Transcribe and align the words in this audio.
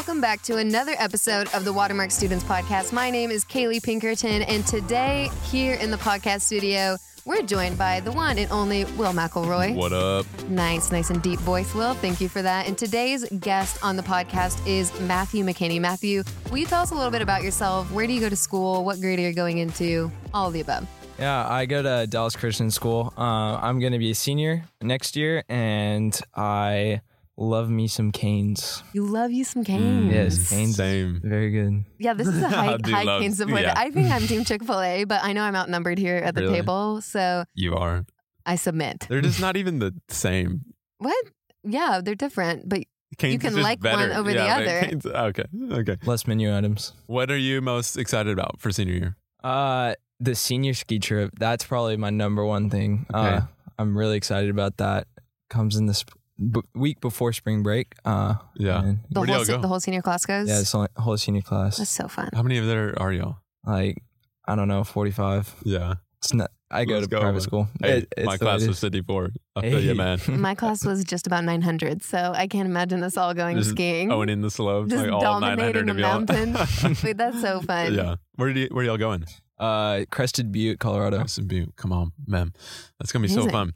Welcome 0.00 0.18
back 0.22 0.40
to 0.40 0.56
another 0.56 0.94
episode 0.96 1.46
of 1.52 1.62
the 1.66 1.70
Watermark 1.70 2.10
Students 2.10 2.42
Podcast. 2.42 2.90
My 2.90 3.10
name 3.10 3.30
is 3.30 3.44
Kaylee 3.44 3.82
Pinkerton, 3.82 4.40
and 4.40 4.66
today, 4.66 5.28
here 5.42 5.74
in 5.74 5.90
the 5.90 5.98
podcast 5.98 6.40
studio, 6.40 6.96
we're 7.26 7.42
joined 7.42 7.76
by 7.76 8.00
the 8.00 8.10
one 8.10 8.38
and 8.38 8.50
only 8.50 8.86
Will 8.96 9.12
McElroy. 9.12 9.74
What 9.74 9.92
up? 9.92 10.24
Nice, 10.48 10.90
nice 10.90 11.10
and 11.10 11.20
deep 11.20 11.38
voice, 11.40 11.74
Will. 11.74 11.92
Thank 11.92 12.18
you 12.18 12.30
for 12.30 12.40
that. 12.40 12.66
And 12.66 12.78
today's 12.78 13.28
guest 13.40 13.76
on 13.84 13.96
the 13.96 14.02
podcast 14.02 14.66
is 14.66 14.98
Matthew 15.00 15.44
McKinney. 15.44 15.78
Matthew, 15.78 16.22
will 16.50 16.56
you 16.56 16.64
tell 16.64 16.80
us 16.80 16.92
a 16.92 16.94
little 16.94 17.10
bit 17.10 17.20
about 17.20 17.42
yourself? 17.42 17.92
Where 17.92 18.06
do 18.06 18.14
you 18.14 18.22
go 18.22 18.30
to 18.30 18.36
school? 18.36 18.86
What 18.86 19.02
grade 19.02 19.18
are 19.18 19.22
you 19.28 19.34
going 19.34 19.58
into? 19.58 20.10
All 20.32 20.46
of 20.46 20.54
the 20.54 20.62
above. 20.62 20.88
Yeah, 21.18 21.46
I 21.46 21.66
go 21.66 21.82
to 21.82 22.06
Dallas 22.06 22.36
Christian 22.36 22.70
School. 22.70 23.12
Uh, 23.18 23.58
I'm 23.60 23.78
going 23.80 23.92
to 23.92 23.98
be 23.98 24.12
a 24.12 24.14
senior 24.14 24.64
next 24.80 25.14
year, 25.14 25.44
and 25.50 26.18
I 26.34 27.02
love 27.40 27.68
me 27.70 27.88
some 27.88 28.12
Canes. 28.12 28.82
You 28.92 29.04
love 29.04 29.32
you 29.32 29.42
some 29.44 29.64
Canes. 29.64 30.12
Yes, 30.12 30.50
Canes. 30.50 30.76
Same. 30.76 31.20
Very 31.24 31.50
good. 31.50 31.84
Yeah, 31.98 32.14
this 32.14 32.28
is 32.28 32.40
a 32.42 32.48
high, 32.56 32.74
I 32.74 32.76
do 32.76 32.92
high 32.92 33.02
love- 33.02 33.22
Canes 33.22 33.38
supporter. 33.38 33.62
yeah. 33.62 33.74
I 33.76 33.90
think 33.90 34.10
I'm 34.10 34.22
Team 34.28 34.44
Chick 34.44 34.62
fil 34.62 34.80
A, 34.80 35.04
but 35.04 35.24
I 35.24 35.32
know 35.32 35.42
I'm 35.42 35.56
outnumbered 35.56 35.98
here 35.98 36.16
at 36.16 36.34
the 36.34 36.42
Really? 36.42 36.54
table. 36.54 37.00
So 37.00 37.44
You 37.54 37.74
are. 37.74 38.04
I 38.46 38.54
submit. 38.56 39.06
They're 39.08 39.20
just 39.20 39.40
not 39.40 39.56
even 39.56 39.78
the 39.80 39.92
same. 40.08 40.62
What? 40.98 41.16
Yeah, 41.64 42.00
they're 42.04 42.14
different, 42.14 42.68
but 42.68 42.80
Canes 43.18 43.40
can 43.40 43.48
is 43.50 43.54
just 43.56 43.64
like 43.64 43.82
one 43.82 43.98
better. 44.08 44.14
over 44.14 44.30
the 44.32 44.38
Yeah, 44.38 44.58
but 44.58 44.68
other. 44.68 44.80
Canes- 44.86 45.06
okay. 45.06 45.44
Okay. 45.72 45.96
Less 46.06 46.26
menu 46.26 46.56
items. 46.56 46.92
What 47.06 47.30
are 47.30 47.36
you 47.36 47.60
most 47.60 47.96
excited 47.98 48.32
about 48.32 48.60
for 48.60 48.70
senior 48.70 48.94
year? 48.94 49.16
Uh, 49.42 49.94
the 50.20 50.34
senior 50.34 50.74
ski 50.74 50.98
trip. 50.98 51.32
That's 51.38 51.64
probably 51.64 51.96
my 51.96 52.10
number 52.10 52.44
one 52.44 52.68
thing. 52.70 53.06
Uh, 53.12 53.18
Okay. 53.18 53.46
I'm 53.78 53.96
really 53.96 54.18
excited 54.18 54.50
about 54.50 54.76
that. 54.76 55.06
Comes 55.48 55.76
in 55.76 55.86
this 55.86 56.04
b- 56.40 56.60
week 56.74 57.00
before 57.00 57.32
spring 57.32 57.62
break. 57.62 57.94
Uh, 58.04 58.34
Yeah. 58.56 58.82
and- 58.82 58.98
the 59.10 59.20
Where 59.20 59.26
do 59.26 59.32
whole 59.32 59.40
y'all 59.40 59.44
se- 59.44 59.52
go? 59.56 59.60
the 59.62 59.68
whole 59.68 59.80
senior 59.80 60.02
class 60.02 60.24
goes. 60.26 60.48
yeah, 60.48 60.60
it's 60.60 60.74
only, 60.74 60.88
whole 60.96 61.16
senior 61.16 61.42
class. 61.42 61.76
That's 61.76 61.90
so 61.90 62.08
fun. 62.08 62.30
How 62.34 62.42
many 62.42 62.58
of 62.58 62.66
there 62.66 62.94
are 63.00 63.12
y'all? 63.12 63.36
Like, 63.64 64.02
I 64.46 64.54
don't 64.56 64.68
know, 64.68 64.84
45. 64.84 65.54
Yeah. 65.64 65.94
It's 66.18 66.34
not. 66.34 66.50
I 66.72 66.84
go 66.84 66.94
Let's 66.94 67.06
to 67.06 67.10
go. 67.10 67.20
private 67.20 67.40
school. 67.42 67.68
Hey, 67.82 67.98
It- 67.98 68.08
it's 68.16 68.26
my 68.26 68.36
the 68.36 68.44
way 68.44 68.50
class 68.50 68.62
it 68.62 68.68
was 68.68 68.76
is. 68.76 68.80
54. 68.80 69.30
I'll 69.56 69.62
tell 69.62 69.80
you, 69.80 69.94
man. 69.94 70.18
My 70.28 70.54
class 70.54 70.84
was 70.84 71.02
just 71.04 71.26
about 71.26 71.44
900, 71.44 72.02
so 72.02 72.32
I 72.34 72.46
can't 72.46 72.66
imagine 72.66 73.02
us 73.02 73.16
all 73.16 73.34
going 73.34 73.56
Just 73.56 73.70
skiing. 73.70 74.12
Owning 74.12 74.40
the 74.42 74.50
slopes, 74.50 74.90
just 74.90 75.02
like 75.04 75.12
all 75.12 75.20
dominating 75.20 75.86
900 75.86 75.86
the 75.86 75.90
of 75.92 75.98
y'all. 75.98 76.54
mountain. 76.54 76.96
Wait, 77.04 77.16
that's 77.16 77.40
so 77.40 77.60
fun. 77.62 77.94
yeah. 77.94 78.16
Where 78.36 78.52
do 78.52 78.60
you, 78.60 78.68
where 78.70 78.84
y'all 78.84 78.98
going? 78.98 79.24
Uh, 79.58 80.04
Crested 80.10 80.52
Butte, 80.52 80.78
Colorado. 80.78 81.18
Austin 81.20 81.46
Butte. 81.46 81.74
Come 81.76 81.92
on, 81.92 82.12
man. 82.26 82.52
That's 82.98 83.12
gonna 83.12 83.22
be 83.24 83.28
so 83.28 83.40
Amazing. 83.42 83.50
fun. 83.52 83.72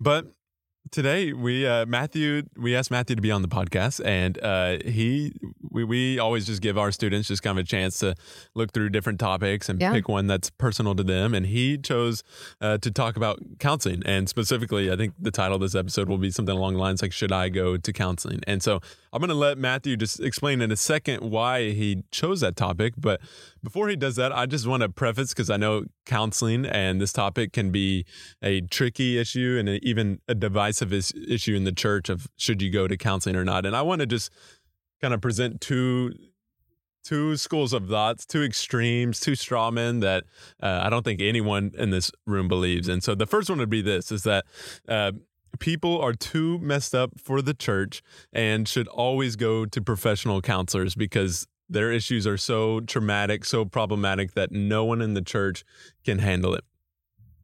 But 0.00 0.26
today 0.90 1.32
we 1.32 1.66
uh 1.66 1.86
Matthew 1.86 2.42
we 2.56 2.74
asked 2.76 2.90
Matthew 2.90 3.16
to 3.16 3.22
be 3.22 3.30
on 3.30 3.42
the 3.42 3.48
podcast 3.48 4.04
and 4.04 4.38
uh 4.42 4.78
he 4.84 5.32
we, 5.70 5.84
we 5.84 6.18
always 6.18 6.46
just 6.46 6.62
give 6.62 6.76
our 6.78 6.90
students 6.92 7.28
just 7.28 7.42
kind 7.42 7.58
of 7.58 7.64
a 7.64 7.66
chance 7.66 7.98
to 8.00 8.14
look 8.54 8.72
through 8.72 8.90
different 8.90 9.18
topics 9.20 9.68
and 9.68 9.80
Yeah. 9.80 9.92
pick 9.92 10.08
one 10.08 10.26
that's 10.26 10.50
personal 10.50 10.94
to 10.94 11.02
them 11.02 11.34
and 11.34 11.46
he 11.46 11.78
chose 11.78 12.22
uh, 12.60 12.78
to 12.78 12.90
talk 12.90 13.16
about 13.16 13.38
counseling 13.58 14.02
and 14.06 14.28
specifically 14.28 14.90
I 14.90 14.96
think 14.96 15.14
the 15.18 15.30
title 15.30 15.56
of 15.56 15.60
this 15.62 15.74
episode 15.74 16.08
will 16.08 16.18
be 16.18 16.30
something 16.30 16.56
along 16.56 16.74
the 16.74 16.80
lines 16.80 17.02
like 17.02 17.12
should 17.12 17.32
I 17.32 17.48
go 17.48 17.76
to 17.76 17.92
counseling 17.92 18.40
and 18.46 18.62
so 18.62 18.80
I'm 19.12 19.20
going 19.20 19.28
to 19.30 19.34
let 19.34 19.58
Matthew 19.58 19.96
just 19.96 20.20
explain 20.20 20.60
in 20.60 20.70
a 20.70 20.76
second 20.76 21.22
why 21.30 21.70
he 21.70 22.04
chose 22.10 22.40
that 22.40 22.56
topic 22.56 22.94
but 22.96 23.20
before 23.60 23.88
he 23.88 23.96
does 23.96 24.14
that, 24.14 24.30
I 24.32 24.46
just 24.46 24.68
want 24.68 24.82
to 24.84 24.88
preface 24.88 25.30
because 25.30 25.50
I 25.50 25.56
know 25.56 25.82
counseling 26.06 26.64
and 26.64 27.00
this 27.00 27.12
topic 27.12 27.52
can 27.52 27.72
be 27.72 28.04
a 28.40 28.60
tricky 28.60 29.18
issue 29.18 29.56
and 29.58 29.68
even 29.82 30.20
a 30.28 30.34
divisive 30.36 30.92
is, 30.92 31.12
issue 31.28 31.56
in 31.56 31.64
the 31.64 31.72
church 31.72 32.08
of 32.08 32.28
should 32.36 32.62
you 32.62 32.70
go 32.70 32.86
to 32.86 32.96
counseling 32.96 33.34
or 33.34 33.44
not. 33.44 33.66
And 33.66 33.74
I 33.74 33.82
want 33.82 34.00
to 34.00 34.06
just 34.06 34.30
kind 35.00 35.14
of 35.14 35.20
present 35.20 35.60
two 35.60 36.12
two 37.04 37.36
schools 37.36 37.72
of 37.72 37.88
thoughts, 37.88 38.26
two 38.26 38.42
extremes, 38.42 39.20
two 39.20 39.34
straw 39.34 39.70
men 39.70 40.00
that 40.00 40.24
uh, 40.62 40.80
I 40.82 40.90
don't 40.90 41.04
think 41.04 41.22
anyone 41.22 41.72
in 41.78 41.90
this 41.90 42.12
room 42.26 42.48
believes. 42.48 42.86
And 42.88 43.02
so 43.02 43.14
the 43.14 43.26
first 43.26 43.48
one 43.48 43.58
would 43.58 43.70
be 43.70 43.82
this: 43.82 44.12
is 44.12 44.22
that. 44.24 44.44
Uh, 44.88 45.12
People 45.60 45.98
are 45.98 46.12
too 46.12 46.58
messed 46.58 46.94
up 46.94 47.18
for 47.18 47.40
the 47.40 47.54
church 47.54 48.02
and 48.34 48.68
should 48.68 48.86
always 48.86 49.34
go 49.34 49.64
to 49.64 49.80
professional 49.80 50.42
counselors 50.42 50.94
because 50.94 51.48
their 51.70 51.90
issues 51.90 52.26
are 52.26 52.36
so 52.36 52.80
traumatic, 52.80 53.44
so 53.46 53.64
problematic 53.64 54.34
that 54.34 54.52
no 54.52 54.84
one 54.84 55.00
in 55.00 55.14
the 55.14 55.22
church 55.22 55.64
can 56.04 56.18
handle 56.18 56.54
it. 56.54 56.64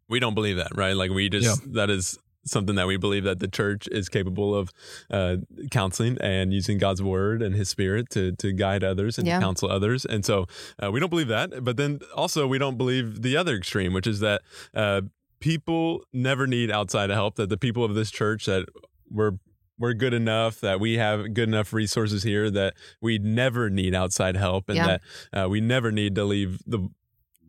We 0.08 0.20
don't 0.20 0.34
believe 0.34 0.56
that, 0.56 0.76
right? 0.76 0.94
Like 0.94 1.10
we 1.10 1.28
just 1.30 1.72
that 1.72 1.90
is 1.90 2.18
something 2.44 2.74
that 2.76 2.86
we 2.86 2.96
believe 2.96 3.24
that 3.24 3.38
the 3.40 3.48
church 3.48 3.88
is 3.90 4.08
capable 4.08 4.54
of 4.54 4.70
uh, 5.10 5.36
counseling 5.70 6.18
and 6.20 6.52
using 6.52 6.78
God's 6.78 7.02
word 7.02 7.42
and 7.42 7.54
His 7.54 7.68
Spirit 7.68 8.10
to 8.10 8.32
to 8.32 8.52
guide 8.52 8.84
others 8.84 9.18
and 9.18 9.26
Yeah. 9.26 9.38
to 9.38 9.44
counsel 9.44 9.70
others. 9.70 10.04
And 10.04 10.24
so 10.24 10.46
uh, 10.82 10.90
we 10.92 11.00
don't 11.00 11.10
believe 11.10 11.28
that. 11.28 11.64
But 11.64 11.76
then 11.76 12.00
also 12.14 12.46
we 12.46 12.58
don't 12.58 12.76
believe 12.78 13.22
the 13.22 13.36
other 13.36 13.54
extreme, 13.56 13.92
which 13.92 14.06
is 14.06 14.20
that 14.20 14.42
uh, 14.74 15.02
people 15.40 16.04
never 16.12 16.46
need 16.46 16.70
outside 16.70 17.10
help. 17.10 17.36
That 17.36 17.48
the 17.48 17.58
people 17.58 17.84
of 17.84 17.94
this 17.94 18.10
church 18.10 18.46
that 18.46 18.66
we're 19.10 19.32
we're 19.78 19.92
good 19.94 20.14
enough 20.14 20.60
that 20.60 20.78
we 20.78 20.98
have 20.98 21.34
good 21.34 21.48
enough 21.48 21.72
resources 21.72 22.22
here 22.22 22.48
that 22.50 22.74
we 23.00 23.18
never 23.18 23.68
need 23.68 23.92
outside 23.94 24.36
help 24.36 24.68
and 24.68 24.76
Yeah. 24.76 24.86
that 25.32 25.44
uh, 25.44 25.48
we 25.48 25.60
never 25.60 25.90
need 25.90 26.14
to 26.14 26.24
leave 26.24 26.60
the 26.64 26.88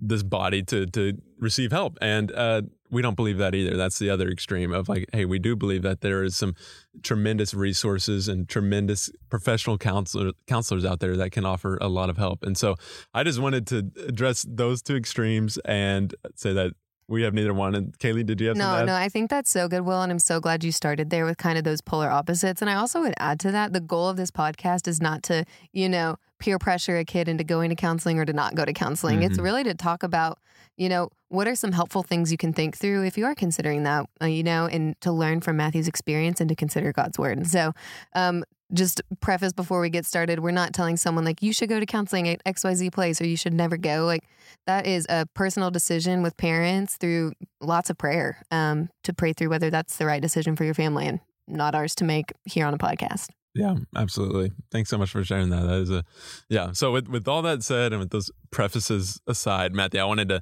this 0.02 0.24
body 0.24 0.64
to 0.64 0.88
to 0.88 1.14
receive 1.40 1.72
help 1.72 1.98
and 2.02 2.32
uh, 2.32 2.64
we 2.90 3.02
don't 3.02 3.16
believe 3.16 3.38
that 3.38 3.56
either. 3.56 3.76
That's 3.76 4.00
the 4.00 4.10
other 4.10 4.30
extreme 4.30 4.74
of 4.74 4.88
like 4.90 5.06
hey 5.12 5.26
we 5.26 5.40
do 5.40 5.56
believe 5.56 5.82
that 5.84 6.02
there 6.02 6.24
is 6.24 6.36
some 6.36 6.56
tremendous 7.04 7.54
resources 7.54 8.28
and 8.28 8.48
tremendous 8.48 9.10
professional 9.30 9.78
counselor, 9.78 10.32
counselors 10.48 10.86
out 10.86 11.00
there 11.00 11.18
that 11.18 11.32
can 11.32 11.46
offer 11.46 11.78
a 11.82 11.88
lot 11.88 12.10
of 12.10 12.18
help. 12.18 12.44
And 12.44 12.58
so 12.58 12.76
i 13.14 13.24
just 13.24 13.40
wanted 13.40 13.68
to 13.68 13.92
address 14.08 14.46
those 14.48 14.82
two 14.82 14.96
extremes 14.96 15.58
and 15.66 16.16
say 16.36 16.54
that 16.54 16.74
we 17.08 17.22
have 17.24 17.34
neither 17.34 17.54
one 17.54 17.76
and 17.76 17.98
kaylee 18.00 18.26
did 18.26 18.42
you 18.42 18.48
have 18.48 18.58
No, 18.58 18.84
no, 18.86 18.96
I 18.96 19.10
think 19.10 19.30
that's 19.30 19.50
so 19.50 19.68
good, 19.68 19.82
Will, 19.82 20.02
and 20.02 20.12
I'm 20.12 20.20
so 20.20 20.40
glad 20.40 20.64
you 20.64 20.72
started 20.72 21.10
there 21.10 21.26
with 21.26 21.38
kind 21.38 21.58
of 21.58 21.64
those 21.64 21.82
polar 21.82 22.10
opposites. 22.10 22.62
And 22.62 22.70
I 22.70 22.76
also 22.76 23.02
would 23.02 23.14
add 23.20 23.40
to 23.42 23.52
that 23.52 23.74
the 23.74 23.80
goal 23.80 24.10
of 24.10 24.18
this 24.18 24.32
podcast 24.32 24.88
is 24.88 25.02
not 25.02 25.22
to, 25.24 25.46
you 25.72 25.88
know, 25.90 26.18
peer 26.40 26.58
pressure 26.60 26.98
a 26.98 27.06
kid 27.06 27.28
into 27.28 27.44
going 27.44 27.70
to 27.70 27.76
counseling 27.76 28.20
or 28.20 28.26
to 28.26 28.34
not 28.34 28.56
go 28.56 28.66
to 28.66 28.74
counseling. 28.74 29.24
It's 29.24 29.38
Mhm. 29.38 29.44
really 29.44 29.64
to 29.64 29.74
talk 29.74 30.04
about, 30.04 30.40
you 30.78 30.90
know, 30.90 31.10
what 31.30 31.48
are 31.48 31.56
some 31.56 31.72
helpful 31.72 32.04
things 32.04 32.32
you 32.32 32.38
can 32.38 32.54
think 32.54 32.78
through 32.78 33.04
if 33.06 33.18
you 33.18 33.26
are 33.26 33.36
considering 33.36 33.84
that, 33.84 34.06
uh, 34.22 34.26
you 34.26 34.44
know, 34.44 34.66
and 34.68 35.00
to 35.02 35.12
learn 35.12 35.42
from 35.42 35.58
Matthew's 35.58 35.88
experience 35.88 36.40
and 36.42 36.50
to 36.50 36.56
consider 36.56 36.92
God's 36.92 37.18
word. 37.20 37.38
And 37.38 37.48
so, 37.48 37.74
um, 38.14 38.44
just 38.76 39.02
preface 39.22 39.54
before 39.54 39.82
we 39.82 39.90
get 39.90 40.06
started, 40.06 40.40
we're 40.40 40.52
not 40.52 40.74
telling 40.74 40.98
someone 40.98 41.26
like 41.26 41.42
you 41.42 41.54
should 41.54 41.70
go 41.70 41.80
to 41.80 41.86
counseling 41.86 42.28
at 42.28 42.44
XYZ 42.44 42.94
place 42.94 43.20
or 43.22 43.26
you 43.26 43.38
should 43.38 43.54
never 43.54 43.78
go. 43.78 44.06
Like 44.06 44.24
that 44.68 44.86
is 44.86 45.06
a 45.10 45.26
personal 45.34 45.72
decision 45.72 46.22
with 46.22 46.38
parents 46.38 46.98
through 46.98 47.34
lots 47.62 47.90
of 47.90 47.98
prayer 47.98 48.44
um, 48.52 48.90
to 49.04 49.14
pray 49.14 49.34
through 49.34 49.50
whether 49.50 49.70
that's 49.70 49.98
the 49.98 50.06
right 50.06 50.22
decision 50.22 50.56
for 50.56 50.64
your 50.64 50.74
family 50.74 51.08
and 51.08 51.20
not 51.48 51.76
ours 51.76 51.96
to 51.96 52.04
make 52.04 52.34
here 52.46 52.66
on 52.66 52.74
a 52.74 52.78
podcast. 52.78 53.30
Yeah, 53.54 53.76
absolutely. 53.96 54.52
Thanks 54.70 54.90
so 54.90 54.98
much 54.98 55.12
for 55.12 55.24
sharing 55.24 55.50
that. 55.50 55.66
That 55.66 55.80
is 55.80 55.90
a 55.90 56.04
yeah. 56.50 56.74
So 56.74 56.92
with 56.92 57.08
with 57.08 57.26
all 57.28 57.42
that 57.44 57.64
said 57.64 57.94
and 57.94 58.02
with 58.02 58.10
those 58.10 58.30
prefaces 58.52 59.22
aside, 59.28 59.74
Matthew, 59.74 60.02
I 60.02 60.04
wanted 60.04 60.28
to 60.30 60.42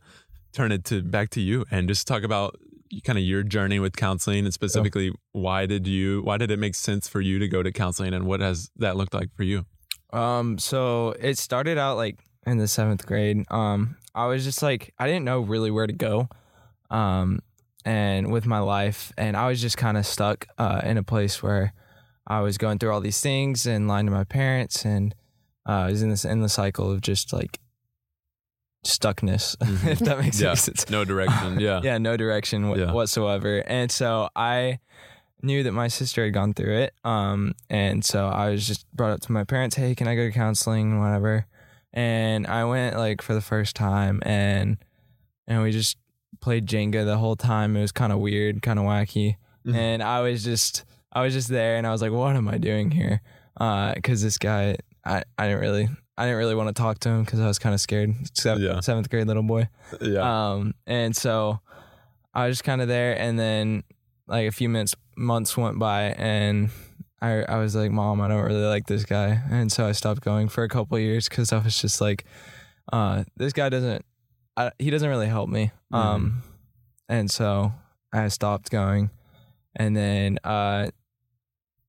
turn 0.51 0.71
it 0.71 0.83
to 0.85 1.03
back 1.03 1.29
to 1.31 1.41
you 1.41 1.63
and 1.69 1.87
just 1.87 2.07
talk 2.07 2.23
about 2.23 2.55
kind 3.01 3.17
of 3.17 3.23
your 3.23 3.43
journey 3.43 3.79
with 3.79 3.95
counseling 3.95 4.45
and 4.45 4.53
specifically 4.53 5.11
why 5.31 5.65
did 5.65 5.87
you 5.87 6.21
why 6.21 6.37
did 6.37 6.51
it 6.51 6.59
make 6.59 6.75
sense 6.75 7.07
for 7.07 7.21
you 7.21 7.39
to 7.39 7.47
go 7.47 7.63
to 7.63 7.71
counseling 7.71 8.13
and 8.13 8.25
what 8.25 8.41
has 8.41 8.69
that 8.77 8.95
looked 8.95 9.13
like 9.13 9.33
for 9.35 9.43
you? 9.43 9.65
Um, 10.11 10.57
so 10.59 11.15
it 11.19 11.37
started 11.37 11.77
out 11.77 11.97
like 11.97 12.19
in 12.45 12.57
the 12.57 12.67
seventh 12.67 13.05
grade. 13.05 13.45
Um, 13.49 13.97
I 14.13 14.27
was 14.27 14.43
just 14.43 14.61
like 14.61 14.93
I 14.99 15.07
didn't 15.07 15.25
know 15.25 15.39
really 15.41 15.71
where 15.71 15.87
to 15.87 15.93
go, 15.93 16.29
um, 16.91 17.39
and 17.85 18.31
with 18.31 18.45
my 18.45 18.59
life, 18.59 19.11
and 19.17 19.35
I 19.35 19.47
was 19.47 19.59
just 19.59 19.77
kind 19.77 19.97
of 19.97 20.05
stuck 20.05 20.47
uh, 20.57 20.81
in 20.83 20.97
a 20.97 21.03
place 21.03 21.41
where 21.41 21.73
I 22.27 22.41
was 22.41 22.57
going 22.57 22.79
through 22.79 22.93
all 22.93 23.01
these 23.01 23.19
things 23.19 23.65
and 23.65 23.87
lying 23.87 24.05
to 24.05 24.11
my 24.11 24.23
parents, 24.23 24.85
and 24.85 25.15
uh, 25.67 25.71
I 25.71 25.85
was 25.87 26.03
in 26.03 26.09
this 26.09 26.25
endless 26.25 26.53
cycle 26.53 26.91
of 26.91 27.01
just 27.01 27.33
like 27.33 27.59
stuckness, 28.83 29.55
Mhm. 29.57 29.87
if 29.91 29.99
that 29.99 30.19
makes 30.19 30.39
Yeah. 30.41 30.53
sense. 30.55 30.89
No 30.89 31.05
direction. 31.05 31.59
Yeah. 31.67 31.81
yeah, 31.83 31.97
no 31.97 32.17
direction 32.17 32.71
wh- 32.71 32.77
Yeah. 32.77 32.91
whatsoever. 32.91 33.63
And 33.67 33.91
so 33.91 34.29
I 34.35 34.79
knew 35.41 35.63
that 35.63 35.71
my 35.73 35.87
sister 35.89 36.23
had 36.23 36.33
gone 36.33 36.53
through 36.53 36.77
it. 36.79 36.93
Um, 37.03 37.53
and 37.69 38.03
so 38.05 38.27
I 38.27 38.49
was 38.49 38.65
just 38.67 38.85
brought 38.95 39.11
up 39.11 39.19
to 39.21 39.31
my 39.31 39.43
parents, 39.43 39.75
hey, 39.75 39.93
can 39.95 40.07
I 40.07 40.15
go 40.15 40.25
to 40.25 40.31
counseling, 40.31 40.99
whatever. 40.99 41.45
And 41.93 42.47
I 42.47 42.65
went 42.65 42.97
like 42.97 43.21
for 43.21 43.33
the 43.33 43.41
first 43.41 43.75
time, 43.75 44.19
and 44.25 44.77
and 45.47 45.61
we 45.61 45.71
just 45.71 45.97
played 46.41 46.65
Jenga 46.65 47.05
the 47.05 47.17
whole 47.17 47.35
time. 47.35 47.75
It 47.77 47.81
was 47.81 47.91
kind 47.91 48.11
of 48.11 48.19
weird, 48.19 48.61
kind 48.63 48.79
of 48.79 48.85
wacky, 48.85 49.35
Mhm. 49.67 49.75
and 49.75 50.01
I 50.03 50.21
was 50.21 50.43
just 50.43 50.85
I 51.11 51.21
was 51.21 51.33
just 51.33 51.49
there, 51.49 51.75
and 51.77 51.85
I 51.85 51.91
was 51.91 52.01
like, 52.01 52.11
"What 52.11 52.35
am 52.35 52.47
I 52.47 52.57
doing 52.57 52.89
here?" 52.89 53.21
Because 53.59 54.23
this 54.23 54.39
guy, 54.39 54.77
I 55.05 55.21
I 55.37 55.47
didn't 55.47 55.61
really 55.61 55.89
I 56.17 56.25
didn't 56.25 56.37
really 56.37 56.55
want 56.55 56.67
to 56.75 56.79
talk 56.79 56.99
to 56.99 57.09
him 57.09 57.23
because 57.23 57.39
I 57.39 57.47
was 57.47 57.57
kind 57.59 57.73
of 57.73 57.81
scared. 57.81 58.13
Seventh, 58.37 58.63
Yeah. 58.63 58.79
seventh 58.81 59.09
grade 59.09 59.25
little 59.27 59.43
boy. 59.43 59.67
Yeah. 60.01 60.51
Um, 60.51 60.75
and 60.85 61.15
so 61.15 61.59
I 62.33 62.47
was 62.47 62.57
just 62.57 62.63
kind 62.63 62.81
of 62.81 62.87
there, 62.87 63.17
and 63.17 63.37
then 63.39 63.83
like 64.27 64.47
a 64.47 64.51
few 64.51 64.69
minutes, 64.69 64.95
months 65.17 65.57
went 65.57 65.79
by, 65.79 66.13
and 66.17 66.69
I 67.21 67.43
I 67.43 67.57
was 67.57 67.75
like, 67.75 67.91
"Mom, 67.91 68.21
I 68.21 68.27
don't 68.27 68.43
really 68.45 68.65
like 68.65 68.85
this 68.87 69.05
guy," 69.05 69.41
and 69.49 69.71
so 69.71 69.87
I 69.87 69.91
stopped 69.93 70.21
going 70.21 70.49
for 70.49 70.63
a 70.63 70.69
couple 70.69 70.97
of 70.97 71.01
years 71.03 71.27
because 71.29 71.51
I 71.51 71.57
was 71.59 71.79
just 71.81 71.99
like, 72.01 72.25
uh, 72.91 73.23
"This 73.37 73.53
guy 73.53 73.69
doesn't, 73.69 74.05
I, 74.57 74.71
he 74.79 74.89
doesn't 74.91 75.09
really 75.09 75.27
help 75.27 75.49
me." 75.49 75.71
Um, 75.91 76.43
and 77.09 77.29
so 77.31 77.71
I 78.13 78.27
stopped 78.29 78.69
going, 78.71 79.09
and 79.75 79.95
then 79.97 80.37
uh, 80.43 80.89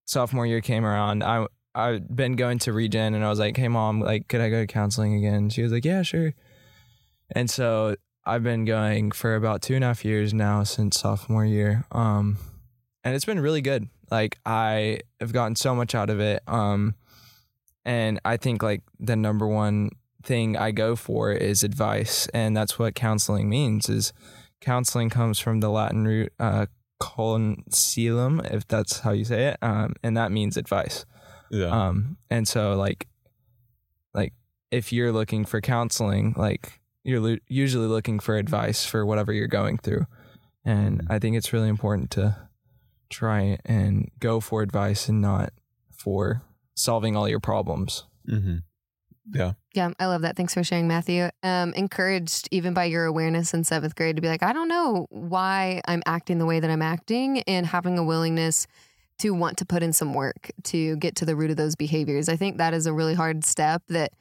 sophomore 0.07 0.47
year 0.47 0.61
came 0.61 0.85
around. 0.85 1.23
I 1.25 1.47
I'd 1.75 2.15
been 2.15 2.37
going 2.37 2.59
to 2.61 2.73
Regen, 2.73 3.15
and 3.15 3.25
I 3.25 3.29
was 3.29 3.39
like, 3.39 3.57
"Hey, 3.57 3.69
mom, 3.69 4.01
like, 4.01 4.29
could 4.29 4.41
I 4.41 4.51
go 4.51 4.61
to 4.61 4.67
counseling 4.67 5.15
again?" 5.15 5.51
She 5.51 5.63
was 5.63 5.73
like, 5.73 5.85
"Yeah, 5.85 6.03
sure." 6.03 6.35
And 7.31 7.51
so 7.51 7.97
I've 8.25 8.43
been 8.43 8.65
going 8.65 9.13
for 9.13 9.35
about 9.35 9.63
two 9.63 9.75
and 9.75 9.85
a 9.85 9.89
half 9.89 10.05
years 10.05 10.33
now 10.33 10.63
since 10.63 11.01
sophomore 11.01 11.45
year. 11.45 11.85
Um, 11.93 12.39
and 13.03 13.15
it's 13.15 13.25
been 13.25 13.41
really 13.41 13.61
good. 13.61 13.89
Like 14.11 14.39
I 14.47 15.01
have 15.21 15.33
gotten 15.33 15.57
so 15.57 15.75
much 15.75 15.95
out 15.95 16.11
of 16.11 16.21
it. 16.21 16.43
Um, 16.47 16.95
and 17.85 18.19
I 18.25 18.37
think 18.37 18.63
like 18.63 18.83
the 18.99 19.17
number 19.17 19.47
one 19.47 19.91
thing 20.23 20.57
I 20.57 20.71
go 20.71 20.97
for 20.97 21.33
is 21.33 21.63
advice, 21.63 22.27
and 22.29 22.57
that's 22.57 22.79
what 22.79 22.95
counseling 22.95 23.49
means. 23.49 23.89
Is 23.89 24.13
counseling 24.61 25.11
comes 25.11 25.39
from 25.39 25.61
the 25.61 25.69
Latin 25.71 26.07
root 26.07 26.33
uh, 26.39 26.67
if 27.03 28.67
that's 28.67 29.01
how 29.01 29.11
you 29.11 29.25
say 29.25 29.49
it, 29.49 29.59
um, 29.61 29.95
and 30.03 30.17
that 30.17 30.33
means 30.33 30.57
advice. 30.57 31.05
Yeah. 31.55 31.67
Um, 31.89 32.17
and 32.31 32.47
so 32.49 32.75
like, 32.77 33.07
like 34.13 34.33
if 34.71 34.93
you're 34.93 35.13
looking 35.13 35.45
for 35.45 35.61
counseling, 35.61 36.35
like 36.37 36.81
you're 37.05 37.21
lo- 37.21 37.37
usually 37.49 37.87
looking 37.87 38.19
for 38.19 38.37
advice 38.37 38.85
for 38.85 39.05
whatever 39.07 39.33
you're 39.33 39.47
going 39.49 39.79
through, 39.79 40.07
and 40.65 41.01
Mhm. 41.03 41.07
I 41.11 41.19
think 41.19 41.37
it's 41.37 41.53
really 41.53 41.69
important 41.69 42.11
to 42.13 42.37
try 43.11 43.59
and 43.65 44.11
go 44.19 44.41
for 44.41 44.63
advice 44.63 45.09
and 45.09 45.21
not 45.21 45.53
for 45.91 46.43
solving 46.75 47.15
all 47.17 47.29
your 47.29 47.41
problems. 47.41 48.05
hmm 48.27 48.57
Yeah. 49.33 49.53
Yeah, 49.75 49.91
I 49.99 50.07
love 50.07 50.23
that. 50.23 50.37
Thanks 50.37 50.55
for 50.55 50.63
sharing, 50.65 50.87
Matthew. 50.89 51.29
Um, 51.43 51.73
encouraged 51.75 52.49
even 52.51 52.75
by 52.75 52.85
your 52.85 53.05
awareness 53.07 53.55
in 53.55 53.65
seventh 53.65 53.95
grade 53.95 54.17
to 54.17 54.23
be 54.23 54.29
like, 54.29 54.43
I 54.43 54.53
don't 54.53 54.69
know 54.69 55.07
why 55.11 55.81
I'm 55.87 56.03
acting 56.07 56.39
the 56.39 56.47
way 56.47 56.61
that 56.61 56.71
I'm 56.71 56.83
acting, 56.83 57.41
and 57.43 57.67
having 57.67 57.99
a 57.99 58.05
willingness 58.05 58.67
to 59.19 59.31
want 59.31 59.57
to 59.59 59.65
put 59.65 59.83
in 59.83 59.93
some 59.93 60.13
work 60.15 60.51
to 60.65 60.97
get 60.97 61.17
to 61.17 61.25
the 61.25 61.37
root 61.37 61.51
of 61.51 61.57
those 61.57 61.77
behaviors. 61.77 62.29
I 62.29 62.37
think 62.37 62.59
that 62.59 62.75
is 62.75 62.87
a 62.87 62.93
really 62.93 63.15
hard 63.15 63.45
step 63.45 63.83
that 63.89 64.13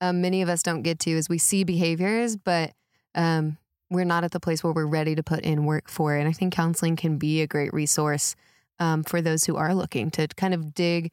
um, 0.00 0.20
many 0.20 0.42
of 0.42 0.48
us 0.48 0.62
don't 0.62 0.82
get 0.82 0.98
to. 1.00 1.10
Is 1.10 1.28
we 1.28 1.38
see 1.38 1.64
behaviors, 1.64 2.36
but 2.36 2.72
um, 3.14 3.58
we're 3.90 4.04
not 4.04 4.24
at 4.24 4.30
the 4.32 4.40
place 4.40 4.62
where 4.64 4.72
we're 4.72 4.86
ready 4.86 5.14
to 5.14 5.22
put 5.22 5.40
in 5.40 5.64
work 5.64 5.88
for 5.90 6.16
it. 6.16 6.20
And 6.20 6.28
I 6.28 6.32
think 6.32 6.52
counseling 6.54 6.96
can 6.96 7.18
be 7.18 7.40
a 7.42 7.46
great 7.46 7.72
resource 7.74 8.34
um, 8.78 9.02
for 9.02 9.20
those 9.20 9.44
who 9.44 9.56
are 9.56 9.74
looking 9.74 10.10
to 10.12 10.28
kind 10.28 10.54
of 10.54 10.72
dig 10.74 11.10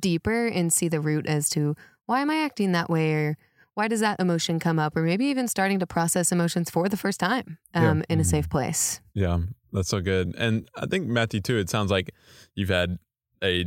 deeper 0.00 0.46
and 0.46 0.72
see 0.72 0.88
the 0.88 1.00
root 1.00 1.26
as 1.26 1.48
to 1.50 1.76
why 2.06 2.20
am 2.20 2.30
I 2.30 2.36
acting 2.44 2.72
that 2.72 2.90
way 2.90 3.12
or 3.12 3.36
why 3.74 3.88
does 3.88 4.00
that 4.00 4.20
emotion 4.20 4.58
come 4.58 4.78
up 4.78 4.96
or 4.96 5.02
maybe 5.02 5.26
even 5.26 5.48
starting 5.48 5.78
to 5.80 5.86
process 5.86 6.32
emotions 6.32 6.70
for 6.70 6.88
the 6.88 6.96
first 6.96 7.20
time 7.20 7.58
Yeah. 7.74 7.90
um, 7.90 8.04
in 8.08 8.18
a 8.20 8.22
Mhm. 8.22 8.26
safe 8.26 8.48
place. 8.48 9.00
Yeah, 9.14 9.40
that's 9.74 9.88
so 9.88 10.00
good. 10.00 10.34
And 10.38 10.68
I 10.76 10.86
think 10.86 11.06
Matthew 11.06 11.40
too. 11.40 11.58
It 11.58 11.68
sounds 11.68 11.90
like 11.90 12.14
you've 12.54 12.70
had 12.70 12.98
a 13.42 13.66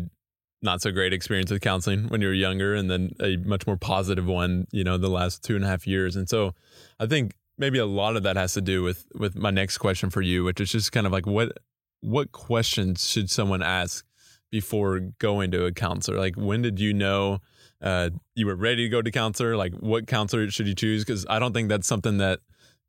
not 0.63 0.81
so 0.81 0.92
great 0.92 1.13
experience 1.13 1.51
with 1.51 1.62
counseling 1.62 2.07
when 2.07 2.21
you 2.21 2.27
were 2.27 2.33
younger, 2.33 2.74
and 2.74 2.89
then 2.89 3.12
a 3.21 3.38
much 3.38 3.68
more 3.68 3.77
positive 3.77 4.25
one. 4.25 4.65
You 4.71 4.83
know, 4.83 4.98
the 4.98 5.09
last 5.09 5.44
two 5.44 5.56
and 5.56 5.63
a 5.63 5.68
half 5.68 5.86
years. 5.86 6.15
And 6.15 6.27
so 6.27 6.56
I 7.00 7.06
think 7.06 7.36
maybe 7.57 7.77
a 7.77 7.86
lot 7.86 8.15
of 8.15 8.24
that 8.24 8.38
has 8.38 8.54
to 8.54 8.62
do 8.62 8.81
with 8.81 9.06
with 9.13 9.36
my 9.36 9.51
next 9.51 9.77
question 9.77 10.09
for 10.09 10.21
you, 10.21 10.44
which 10.44 10.59
is 10.59 10.71
just 10.71 10.92
kind 10.92 11.06
of 11.06 11.13
like 11.13 11.27
what 11.27 11.51
what 12.01 12.31
questions 12.31 13.07
should 13.07 13.30
someone 13.30 13.62
ask 13.62 14.06
before 14.51 15.00
going 15.19 15.51
to 15.51 15.65
a 15.65 15.71
counselor? 15.71 16.18
Like, 16.18 16.36
when 16.36 16.62
did 16.62 16.80
you 16.80 16.94
know? 16.94 17.39
Uh, 17.80 18.10
you 18.33 18.48
were 18.48 18.56
ready 18.56 18.83
to 18.86 18.89
go 18.89 19.03
to 19.03 19.12
counselor. 19.12 19.56
Like, 19.56 19.74
what 19.74 20.07
counselor 20.07 20.50
should 20.50 20.68
you 20.68 20.74
choose? 20.74 21.03
Because 21.03 21.27
I 21.30 21.38
don't 21.38 21.53
think 21.53 21.69
that's 21.69 21.88
something 21.88 22.18
that 22.18 22.39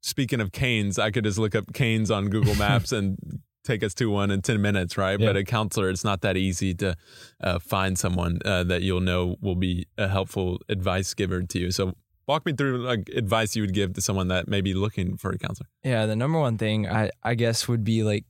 speaking 0.01 0.41
of 0.41 0.53
canes, 0.53 0.99
I 0.99 1.11
could 1.11 1.25
just 1.25 1.39
look 1.39 1.55
up 1.55 1.73
canes 1.73 2.11
on 2.11 2.29
Google 2.29 2.55
Maps 2.57 2.93
and 2.93 3.19
take 3.65 3.83
us 3.83 3.95
to 3.95 4.11
one 4.11 4.31
in 4.31 4.41
10 4.43 4.61
minutes, 4.63 4.97
right? 4.97 5.21
Yeah. 5.21 5.27
But 5.27 5.37
a 5.37 5.45
counselor, 5.45 5.91
it's 5.91 6.05
not 6.05 6.23
that 6.23 6.37
easy 6.37 6.75
to 6.75 6.97
uh, 7.43 7.59
find 7.59 7.99
someone 7.99 8.39
uh, 8.45 8.65
that 8.65 8.83
you'll 8.83 9.01
know 9.01 9.37
will 9.41 9.57
be 9.57 9.87
a 9.99 10.09
helpful 10.09 10.59
advice 10.69 11.13
giver 11.15 11.43
to 11.43 11.59
you. 11.59 11.71
So 11.71 11.95
walk 12.27 12.47
me 12.47 12.53
through 12.53 12.79
like 12.79 13.09
advice 13.15 13.57
you 13.57 13.63
would 13.63 13.75
give 13.75 13.95
to 13.95 14.01
someone 14.01 14.29
that 14.29 14.49
may 14.49 14.61
be 14.61 14.75
looking 14.75 15.17
for 15.17 15.31
a 15.31 15.39
counselor. 15.39 15.69
Yeah, 15.85 16.07
the 16.07 16.17
number 16.17 16.39
one 16.39 16.59
thing 16.59 16.89
I 16.89 17.11
I 17.23 17.35
guess 17.35 17.69
would 17.69 17.85
be 17.85 18.03
like 18.03 18.25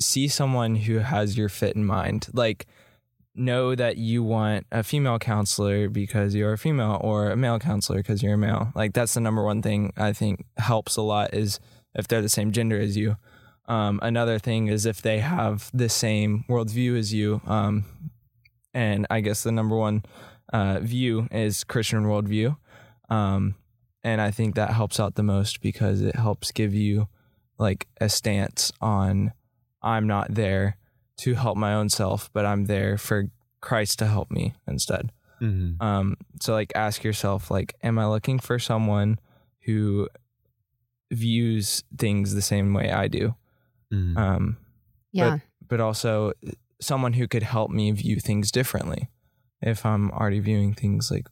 see 0.00 0.28
someone 0.28 0.76
who 0.76 0.98
has 0.98 1.36
your 1.36 1.48
fit 1.48 1.76
in 1.76 1.84
mind. 1.84 2.28
Like 2.32 2.66
know 3.34 3.74
that 3.74 3.96
you 3.96 4.22
want 4.22 4.66
a 4.72 4.82
female 4.82 5.18
counselor 5.18 5.88
because 5.88 6.34
you're 6.34 6.52
a 6.52 6.58
female 6.58 6.98
or 7.00 7.30
a 7.30 7.36
male 7.36 7.58
counselor 7.58 7.98
because 7.98 8.22
you're 8.22 8.34
a 8.34 8.38
male. 8.38 8.72
Like 8.74 8.92
that's 8.92 9.14
the 9.14 9.20
number 9.20 9.42
one 9.42 9.62
thing 9.62 9.92
I 9.96 10.12
think 10.12 10.44
helps 10.56 10.96
a 10.96 11.02
lot 11.02 11.34
is 11.34 11.60
if 11.94 12.08
they're 12.08 12.22
the 12.22 12.28
same 12.28 12.52
gender 12.52 12.78
as 12.78 12.96
you. 12.96 13.16
Um, 13.66 14.00
another 14.02 14.38
thing 14.38 14.66
is 14.66 14.84
if 14.84 15.00
they 15.00 15.20
have 15.20 15.70
the 15.72 15.88
same 15.88 16.44
worldview 16.48 16.98
as 16.98 17.14
you. 17.14 17.40
Um, 17.46 17.84
and 18.74 19.06
I 19.10 19.20
guess 19.20 19.42
the 19.42 19.52
number 19.52 19.76
one 19.76 20.04
uh, 20.52 20.80
view 20.80 21.28
is 21.30 21.64
Christian 21.64 22.04
worldview. 22.04 22.56
Um, 23.08 23.54
and 24.02 24.20
I 24.20 24.30
think 24.30 24.54
that 24.54 24.72
helps 24.72 24.98
out 24.98 25.14
the 25.14 25.22
most 25.22 25.60
because 25.60 26.00
it 26.00 26.16
helps 26.16 26.52
give 26.52 26.74
you 26.74 27.08
like 27.58 27.86
a 28.00 28.08
stance 28.08 28.72
on 28.80 29.32
I'm 29.82 30.06
not 30.06 30.34
there 30.34 30.76
to 31.20 31.34
help 31.34 31.56
my 31.56 31.74
own 31.74 31.88
self, 31.88 32.30
but 32.32 32.44
I'm 32.46 32.66
there 32.66 32.98
for 32.98 33.24
Christ 33.60 33.98
to 34.00 34.06
help 34.06 34.30
me 34.30 34.54
instead. 34.66 35.12
Mm-hmm. 35.40 35.82
Um, 35.82 36.16
so 36.40 36.52
like 36.52 36.72
ask 36.74 37.02
yourself 37.04 37.50
like, 37.50 37.74
am 37.82 37.98
I 37.98 38.06
looking 38.06 38.38
for 38.38 38.58
someone 38.58 39.18
who 39.64 40.08
views 41.12 41.82
things 41.96 42.34
the 42.34 42.42
same 42.42 42.72
way 42.74 42.90
I 42.90 43.08
do? 43.08 43.34
Mm-hmm. 43.92 44.16
Um, 44.16 44.56
Yeah. 45.12 45.38
but 45.66 45.80
also 45.80 46.32
someone 46.80 47.12
who 47.14 47.26
could 47.28 47.42
help 47.42 47.70
me 47.70 47.90
view 47.92 48.16
things 48.20 48.50
differently 48.50 49.08
if 49.60 49.84
I'm 49.84 50.10
already 50.12 50.40
viewing 50.40 50.74
things 50.74 51.10
like 51.10 51.26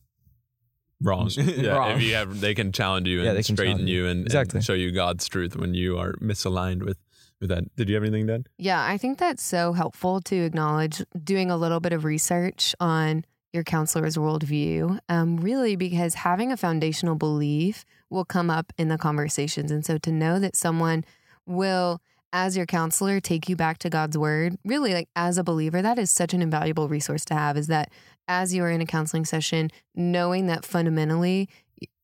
Wrong. 1.00 1.30
yeah. 1.36 1.76
Wrong. 1.76 1.92
If 1.92 2.02
you 2.02 2.14
have, 2.14 2.40
they 2.40 2.54
can 2.54 2.72
challenge 2.72 3.06
you 3.06 3.22
Yeah, 3.22 3.28
and 3.30 3.38
they 3.38 3.42
can 3.44 3.54
straighten 3.56 3.76
challenge 3.76 3.90
you 3.90 4.02
you. 4.02 4.06
and, 4.08 4.18
and 4.20 4.26
Exactly. 4.26 4.60
show 4.62 4.72
you 4.74 4.90
God's 4.90 5.28
truth 5.28 5.54
when 5.56 5.72
you 5.74 5.96
are 5.96 6.14
misaligned 6.14 6.82
with, 6.84 6.98
with 7.40 7.50
that. 7.50 7.74
Did 7.76 7.88
you 7.88 7.94
have 7.94 8.04
anything, 8.04 8.26
Dad? 8.26 8.48
Yeah, 8.58 8.84
I 8.84 8.98
think 8.98 9.18
that's 9.18 9.42
so 9.42 9.72
helpful 9.72 10.20
to 10.22 10.36
acknowledge 10.36 11.02
doing 11.22 11.50
a 11.50 11.56
little 11.56 11.80
bit 11.80 11.92
of 11.92 12.04
research 12.04 12.74
on 12.80 13.24
your 13.52 13.64
counselor's 13.64 14.16
worldview, 14.16 14.98
um, 15.08 15.38
really, 15.38 15.76
because 15.76 16.14
having 16.14 16.52
a 16.52 16.56
foundational 16.56 17.14
belief 17.14 17.84
will 18.10 18.24
come 18.24 18.50
up 18.50 18.72
in 18.76 18.88
the 18.88 18.98
conversations. 18.98 19.70
And 19.70 19.84
so 19.84 19.98
to 19.98 20.12
know 20.12 20.38
that 20.38 20.54
someone 20.54 21.04
will, 21.46 22.00
as 22.32 22.56
your 22.56 22.66
counselor, 22.66 23.20
take 23.20 23.48
you 23.48 23.56
back 23.56 23.78
to 23.78 23.90
God's 23.90 24.18
word, 24.18 24.56
really, 24.64 24.92
like 24.92 25.08
as 25.16 25.38
a 25.38 25.44
believer, 25.44 25.80
that 25.80 25.98
is 25.98 26.10
such 26.10 26.34
an 26.34 26.42
invaluable 26.42 26.88
resource 26.88 27.24
to 27.26 27.34
have. 27.34 27.56
Is 27.56 27.68
that 27.68 27.90
as 28.26 28.52
you 28.52 28.62
are 28.64 28.70
in 28.70 28.82
a 28.82 28.86
counseling 28.86 29.24
session, 29.24 29.70
knowing 29.94 30.46
that 30.46 30.66
fundamentally 30.66 31.48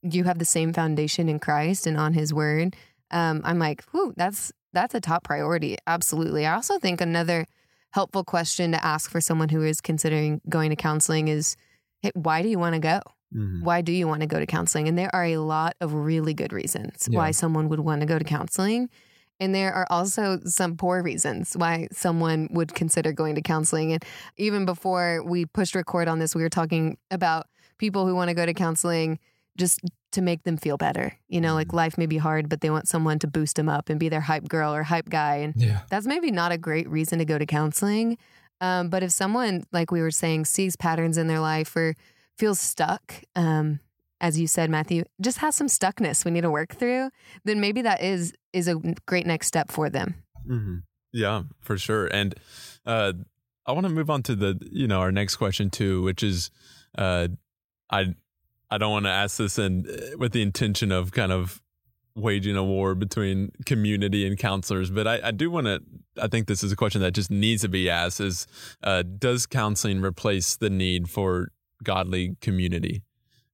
you 0.02 0.24
have 0.24 0.38
the 0.38 0.44
same 0.44 0.72
foundation 0.72 1.28
in 1.28 1.38
Christ 1.38 1.86
and 1.86 1.96
on 1.96 2.12
his 2.14 2.32
word. 2.32 2.76
Um, 3.10 3.42
I'm 3.44 3.58
like, 3.58 3.84
whoo, 3.92 4.12
that's 4.16 4.52
that's 4.74 4.94
a 4.94 5.00
top 5.00 5.24
priority. 5.24 5.76
Absolutely. 5.86 6.46
I 6.46 6.54
also 6.54 6.78
think 6.78 7.00
another 7.00 7.46
helpful 7.90 8.24
question 8.24 8.72
to 8.72 8.84
ask 8.84 9.10
for 9.10 9.20
someone 9.20 9.48
who 9.48 9.62
is 9.62 9.80
considering 9.80 10.40
going 10.48 10.70
to 10.70 10.76
counseling 10.76 11.28
is, 11.28 11.56
hey, 12.02 12.10
why 12.14 12.42
do 12.42 12.48
you 12.48 12.58
want 12.58 12.74
to 12.74 12.80
go? 12.80 13.00
Mm-hmm. 13.34 13.64
Why 13.64 13.80
do 13.80 13.92
you 13.92 14.06
want 14.06 14.20
to 14.20 14.26
go 14.26 14.38
to 14.38 14.46
counseling? 14.46 14.88
And 14.88 14.98
there 14.98 15.14
are 15.14 15.24
a 15.24 15.38
lot 15.38 15.76
of 15.80 15.94
really 15.94 16.34
good 16.34 16.52
reasons 16.52 17.08
Yeah. 17.10 17.18
why 17.18 17.30
someone 17.30 17.68
would 17.68 17.80
want 17.80 18.00
to 18.00 18.06
go 18.06 18.18
to 18.18 18.24
counseling. 18.24 18.90
And 19.40 19.54
there 19.54 19.72
are 19.72 19.86
also 19.90 20.38
some 20.44 20.76
poor 20.76 21.02
reasons 21.02 21.56
why 21.56 21.88
someone 21.90 22.48
would 22.52 22.74
consider 22.74 23.12
going 23.12 23.34
to 23.34 23.42
counseling. 23.42 23.92
And 23.92 24.04
even 24.36 24.64
before 24.64 25.22
we 25.24 25.46
pushed 25.46 25.74
record 25.74 26.06
on 26.06 26.20
this, 26.20 26.34
we 26.34 26.42
were 26.42 26.48
talking 26.48 26.98
about 27.10 27.46
people 27.78 28.06
who 28.06 28.14
want 28.14 28.28
to 28.28 28.34
go 28.34 28.46
to 28.46 28.54
counseling 28.54 29.18
just 29.56 29.80
to 30.12 30.22
make 30.22 30.42
them 30.44 30.56
feel 30.56 30.76
better. 30.76 31.16
You 31.28 31.40
know, 31.40 31.54
like 31.54 31.72
life 31.72 31.98
may 31.98 32.06
be 32.06 32.18
hard, 32.18 32.48
but 32.48 32.60
they 32.60 32.70
want 32.70 32.88
someone 32.88 33.18
to 33.20 33.26
boost 33.26 33.56
them 33.56 33.68
up 33.68 33.88
and 33.88 33.98
be 33.98 34.08
their 34.08 34.20
hype 34.20 34.48
girl 34.48 34.74
or 34.74 34.82
hype 34.82 35.08
guy. 35.08 35.36
And 35.36 35.54
yeah 35.56 35.80
that's 35.90 36.06
maybe 36.06 36.30
not 36.30 36.52
a 36.52 36.58
great 36.58 36.88
reason 36.88 37.18
to 37.18 37.24
go 37.24 37.38
to 37.38 37.46
counseling. 37.46 38.18
Um, 38.60 38.88
but 38.88 39.02
if 39.02 39.10
someone, 39.10 39.64
like 39.72 39.90
we 39.90 40.00
were 40.00 40.10
saying, 40.10 40.46
sees 40.46 40.76
patterns 40.76 41.18
in 41.18 41.26
their 41.26 41.40
life 41.40 41.74
or 41.76 41.94
feels 42.38 42.60
stuck 42.60 43.22
um, 43.36 43.80
as 44.24 44.40
you 44.40 44.46
said, 44.46 44.70
Matthew, 44.70 45.04
just 45.20 45.38
has 45.38 45.54
some 45.54 45.66
stuckness 45.66 46.24
we 46.24 46.30
need 46.30 46.40
to 46.40 46.50
work 46.50 46.74
through, 46.74 47.10
then 47.44 47.60
maybe 47.60 47.82
that 47.82 48.02
is 48.02 48.32
is 48.54 48.68
a 48.68 48.76
great 49.06 49.26
next 49.26 49.48
step 49.48 49.70
for 49.70 49.90
them. 49.90 50.14
Mm-hmm. 50.48 50.76
Yeah, 51.12 51.42
for 51.60 51.76
sure. 51.76 52.06
And 52.06 52.34
uh, 52.86 53.12
I 53.66 53.72
want 53.72 53.86
to 53.86 53.92
move 53.92 54.08
on 54.08 54.22
to 54.24 54.34
the 54.34 54.58
you 54.72 54.86
know 54.86 55.00
our 55.00 55.12
next 55.12 55.36
question 55.36 55.68
too, 55.68 56.00
which 56.02 56.22
is 56.22 56.50
uh, 56.96 57.28
I 57.90 58.14
I 58.74 58.78
don't 58.78 58.90
want 58.90 59.04
to 59.04 59.10
ask 59.10 59.36
this 59.36 59.56
in 59.56 59.86
with 60.18 60.32
the 60.32 60.42
intention 60.42 60.90
of 60.90 61.12
kind 61.12 61.30
of 61.30 61.62
waging 62.16 62.56
a 62.56 62.64
war 62.64 62.96
between 62.96 63.52
community 63.66 64.26
and 64.26 64.36
counselors, 64.36 64.90
but 64.90 65.06
I, 65.06 65.20
I 65.24 65.30
do 65.30 65.48
want 65.48 65.66
to. 65.68 65.80
I 66.20 66.26
think 66.26 66.48
this 66.48 66.64
is 66.64 66.72
a 66.72 66.76
question 66.76 67.00
that 67.02 67.12
just 67.12 67.30
needs 67.30 67.62
to 67.62 67.68
be 67.68 67.88
asked: 67.88 68.20
Is 68.20 68.48
uh, 68.82 69.02
does 69.02 69.46
counseling 69.46 70.00
replace 70.00 70.56
the 70.56 70.70
need 70.70 71.08
for 71.08 71.52
godly 71.84 72.36
community? 72.40 73.04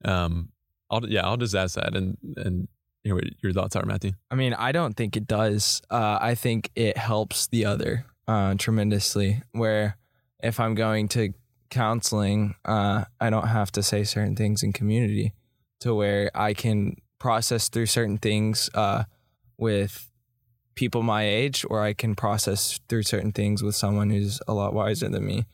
Um, 0.07 0.53
I'll 0.91 1.07
yeah, 1.07 1.27
I'll 1.27 1.37
just 1.37 1.55
ask 1.55 1.75
that 1.75 1.95
and 1.95 2.17
and 2.37 2.69
hear 3.05 3.15
what 3.15 3.25
your 3.43 3.53
thoughts 3.53 3.77
are, 3.77 3.85
Matthew. 3.85 4.13
I 4.31 4.37
mean, 4.37 4.55
I 4.55 4.73
don't 4.73 4.97
think 4.97 5.19
it 5.19 5.27
does. 5.27 5.83
Uh, 5.91 6.17
I 6.19 6.35
think 6.35 6.71
it 6.75 6.97
helps 6.97 7.47
the 7.47 7.67
other 7.67 8.07
uh, 8.27 8.55
tremendously. 8.57 9.43
Where 9.53 9.99
if 10.43 10.59
I'm 10.59 10.75
going 10.75 11.09
to 11.09 11.35
counseling, 11.71 12.55
uh, 12.65 13.05
I 13.21 13.31
don't 13.31 13.49
have 13.49 13.73
to 13.73 13.83
say 13.83 14.05
certain 14.05 14.37
things 14.37 14.63
in 14.63 14.73
community 14.73 15.33
to 15.81 15.95
where 15.95 16.31
I 16.35 16.53
can 16.55 16.97
process 17.19 17.69
through 17.69 17.87
certain 17.87 18.19
things 18.19 18.69
uh, 18.75 19.05
with 19.57 20.11
people 20.75 21.03
my 21.03 21.25
age, 21.25 21.65
or 21.69 21.83
I 21.83 21.93
can 21.93 22.15
process 22.15 22.81
through 22.89 23.03
certain 23.05 23.33
things 23.33 23.63
with 23.63 23.75
someone 23.75 24.11
who's 24.11 24.41
a 24.49 24.55
lot 24.55 24.75
wiser 24.75 25.09
than 25.09 25.25
me. 25.25 25.47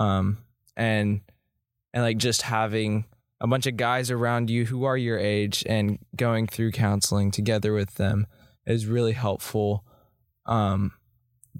Um, 0.00 0.38
and 0.76 1.20
and 1.92 2.02
like 2.02 2.18
just 2.18 2.42
having 2.42 3.06
a 3.40 3.46
bunch 3.46 3.66
of 3.66 3.76
guys 3.76 4.10
around 4.10 4.50
you 4.50 4.66
who 4.66 4.84
are 4.84 4.96
your 4.96 5.18
age 5.18 5.64
and 5.68 5.98
going 6.16 6.46
through 6.46 6.72
counseling 6.72 7.30
together 7.30 7.72
with 7.72 7.94
them 7.94 8.26
is 8.66 8.86
really 8.86 9.12
helpful. 9.12 9.84
Um, 10.46 10.92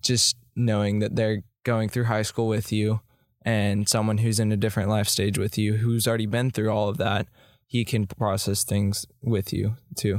just 0.00 0.36
knowing 0.54 1.00
that 1.00 1.16
they're 1.16 1.42
going 1.64 1.88
through 1.88 2.04
high 2.04 2.22
school 2.22 2.48
with 2.48 2.72
you 2.72 3.00
and 3.48 3.88
someone 3.88 4.18
who's 4.18 4.40
in 4.40 4.52
a 4.52 4.56
different 4.64 4.88
life 4.96 5.08
stage 5.08 5.38
with 5.38 5.56
you 5.62 5.70
who's 5.82 6.06
already 6.08 6.26
been 6.36 6.50
through 6.50 6.70
all 6.70 6.88
of 6.88 6.98
that 6.98 7.26
he 7.66 7.84
can 7.84 8.06
process 8.06 8.64
things 8.64 9.06
with 9.22 9.52
you 9.52 9.66
too 10.02 10.16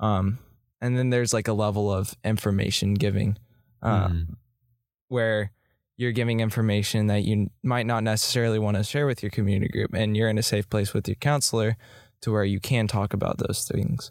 um, 0.00 0.38
and 0.80 0.96
then 0.98 1.10
there's 1.10 1.32
like 1.32 1.48
a 1.48 1.52
level 1.66 1.86
of 1.98 2.14
information 2.24 2.94
giving 2.94 3.36
uh, 3.82 4.08
Mhm. 4.08 4.26
where 5.08 5.52
you're 5.96 6.12
giving 6.20 6.40
information 6.40 7.06
that 7.08 7.22
you 7.28 7.50
might 7.62 7.86
not 7.86 8.02
necessarily 8.02 8.58
want 8.58 8.76
to 8.76 8.82
share 8.82 9.06
with 9.06 9.22
your 9.22 9.30
community 9.30 9.70
group 9.70 9.90
and 9.94 10.16
you're 10.16 10.28
in 10.30 10.38
a 10.38 10.42
safe 10.42 10.68
place 10.68 10.92
with 10.94 11.06
your 11.06 11.16
counselor 11.16 11.76
to 12.22 12.32
where 12.32 12.44
you 12.44 12.60
can 12.60 12.86
talk 12.88 13.12
about 13.14 13.38
those 13.38 13.64
things 13.70 14.10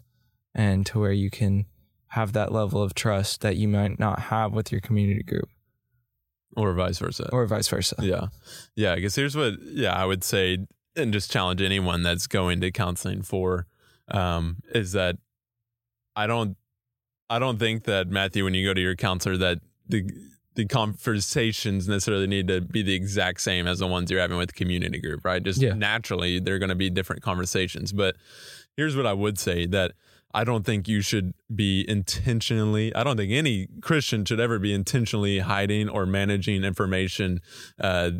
and 0.54 0.86
to 0.86 0.98
where 1.00 1.12
you 1.12 1.30
can 1.30 1.66
have 2.08 2.32
that 2.32 2.52
level 2.52 2.82
of 2.82 2.94
trust 2.94 3.40
that 3.40 3.56
you 3.56 3.66
might 3.68 3.98
not 3.98 4.18
have 4.32 4.52
with 4.52 4.70
your 4.70 4.80
community 4.80 5.22
group 5.22 5.48
or 6.56 6.72
vice 6.74 6.98
versa. 6.98 7.28
or 7.32 7.46
vice 7.46 7.68
versa. 7.68 7.96
yeah, 8.00 8.26
yeah. 8.76 8.92
I 8.92 9.00
guess 9.00 9.14
here's 9.14 9.36
what 9.36 9.54
yeah 9.62 9.92
I 9.94 10.04
would 10.04 10.22
say, 10.24 10.58
and 10.96 11.12
just 11.12 11.30
challenge 11.30 11.60
anyone 11.62 12.02
that's 12.02 12.26
going 12.26 12.60
to 12.60 12.70
counseling 12.70 13.22
for, 13.22 13.66
um, 14.08 14.56
is 14.74 14.92
that 14.92 15.16
I 16.14 16.26
don't, 16.26 16.56
I 17.30 17.38
don't 17.38 17.58
think 17.58 17.84
that 17.84 18.08
Matthew, 18.08 18.44
when 18.44 18.54
you 18.54 18.66
go 18.66 18.74
to 18.74 18.80
your 18.80 18.96
counselor, 18.96 19.36
that 19.38 19.58
the 19.88 20.10
the 20.54 20.66
conversations 20.66 21.88
necessarily 21.88 22.26
need 22.26 22.46
to 22.48 22.60
be 22.60 22.82
the 22.82 22.92
exact 22.94 23.40
same 23.40 23.66
as 23.66 23.78
the 23.78 23.86
ones 23.86 24.10
you're 24.10 24.20
having 24.20 24.36
with 24.36 24.48
the 24.48 24.52
community 24.52 25.00
group, 25.00 25.24
right? 25.24 25.42
Just 25.42 25.62
Yeah. 25.62 25.72
naturally, 25.72 26.40
they're 26.40 26.58
going 26.58 26.68
to 26.68 26.74
be 26.74 26.90
different 26.90 27.22
conversations. 27.22 27.90
But 27.90 28.16
here's 28.76 28.94
what 28.94 29.06
I 29.06 29.14
would 29.14 29.38
say 29.38 29.64
that 29.68 29.92
I 30.34 30.44
don't 30.44 30.64
think 30.64 30.88
you 30.88 31.00
should 31.02 31.34
be 31.54 31.84
intentionally, 31.88 32.94
I 32.94 33.04
don't 33.04 33.16
think 33.16 33.32
any 33.32 33.68
Christian 33.80 34.24
should 34.24 34.40
ever 34.40 34.58
be 34.58 34.72
intentionally 34.72 35.40
hiding 35.40 35.88
or 35.88 36.06
managing 36.06 36.64
information 36.64 37.40
uh, 37.78 38.12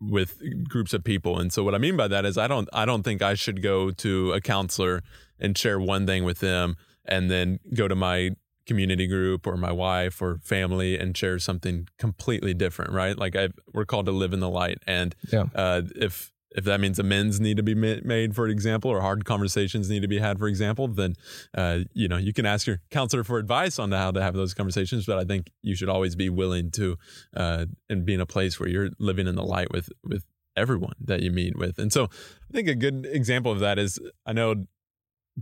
with 0.00 0.40
groups 0.68 0.94
of 0.94 1.04
people. 1.04 1.38
And 1.38 1.52
so 1.52 1.62
what 1.64 1.74
I 1.74 1.78
mean 1.78 1.96
by 1.96 2.08
that 2.08 2.24
is 2.24 2.38
I 2.38 2.46
don't 2.46 2.68
I 2.72 2.84
don't 2.86 3.02
think 3.02 3.20
I 3.22 3.34
should 3.34 3.62
go 3.62 3.90
to 3.90 4.32
a 4.32 4.40
counselor 4.40 5.02
and 5.38 5.56
share 5.58 5.78
one 5.78 6.06
thing 6.06 6.24
with 6.24 6.38
them 6.40 6.76
and 7.04 7.30
then 7.30 7.58
go 7.74 7.88
to 7.88 7.94
my 7.94 8.30
community 8.66 9.06
group 9.06 9.46
or 9.46 9.56
my 9.56 9.72
wife 9.72 10.22
or 10.22 10.38
family 10.44 10.96
and 10.96 11.16
share 11.16 11.38
something 11.38 11.88
completely 11.98 12.54
different, 12.54 12.92
right? 12.92 13.18
Like 13.18 13.34
I 13.36 13.48
we're 13.74 13.84
called 13.84 14.06
to 14.06 14.12
live 14.12 14.32
in 14.32 14.40
the 14.40 14.48
light 14.48 14.78
and 14.86 15.14
Yeah. 15.32 15.46
uh, 15.54 15.82
if 15.96 16.30
if 16.52 16.64
that 16.64 16.80
means 16.80 16.98
amends 16.98 17.40
need 17.40 17.56
to 17.56 17.62
be 17.62 17.74
made, 17.74 18.34
for 18.34 18.48
example, 18.48 18.90
or 18.90 19.00
hard 19.00 19.24
conversations 19.24 19.88
need 19.88 20.02
to 20.02 20.08
be 20.08 20.18
had, 20.18 20.38
for 20.38 20.48
example, 20.48 20.88
then 20.88 21.14
uh, 21.56 21.80
you 21.92 22.08
know 22.08 22.16
you 22.16 22.32
can 22.32 22.46
ask 22.46 22.66
your 22.66 22.80
counselor 22.90 23.24
for 23.24 23.38
advice 23.38 23.78
on 23.78 23.92
how 23.92 24.10
to 24.10 24.22
have 24.22 24.34
those 24.34 24.54
conversations. 24.54 25.06
But 25.06 25.18
I 25.18 25.24
think 25.24 25.50
you 25.62 25.74
should 25.74 25.88
always 25.88 26.16
be 26.16 26.28
willing 26.28 26.70
to 26.72 26.96
uh, 27.36 27.66
and 27.88 28.04
be 28.04 28.14
in 28.14 28.20
a 28.20 28.26
place 28.26 28.58
where 28.58 28.68
you're 28.68 28.90
living 28.98 29.26
in 29.26 29.36
the 29.36 29.44
light 29.44 29.70
with 29.70 29.90
with 30.04 30.24
everyone 30.56 30.94
that 31.00 31.22
you 31.22 31.30
meet 31.30 31.56
with. 31.56 31.78
And 31.78 31.92
so 31.92 32.04
I 32.04 32.52
think 32.52 32.68
a 32.68 32.74
good 32.74 33.06
example 33.10 33.52
of 33.52 33.60
that 33.60 33.78
is 33.78 33.98
I 34.26 34.32
know 34.32 34.66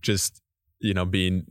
just 0.00 0.42
you 0.80 0.94
know 0.94 1.04
being 1.04 1.46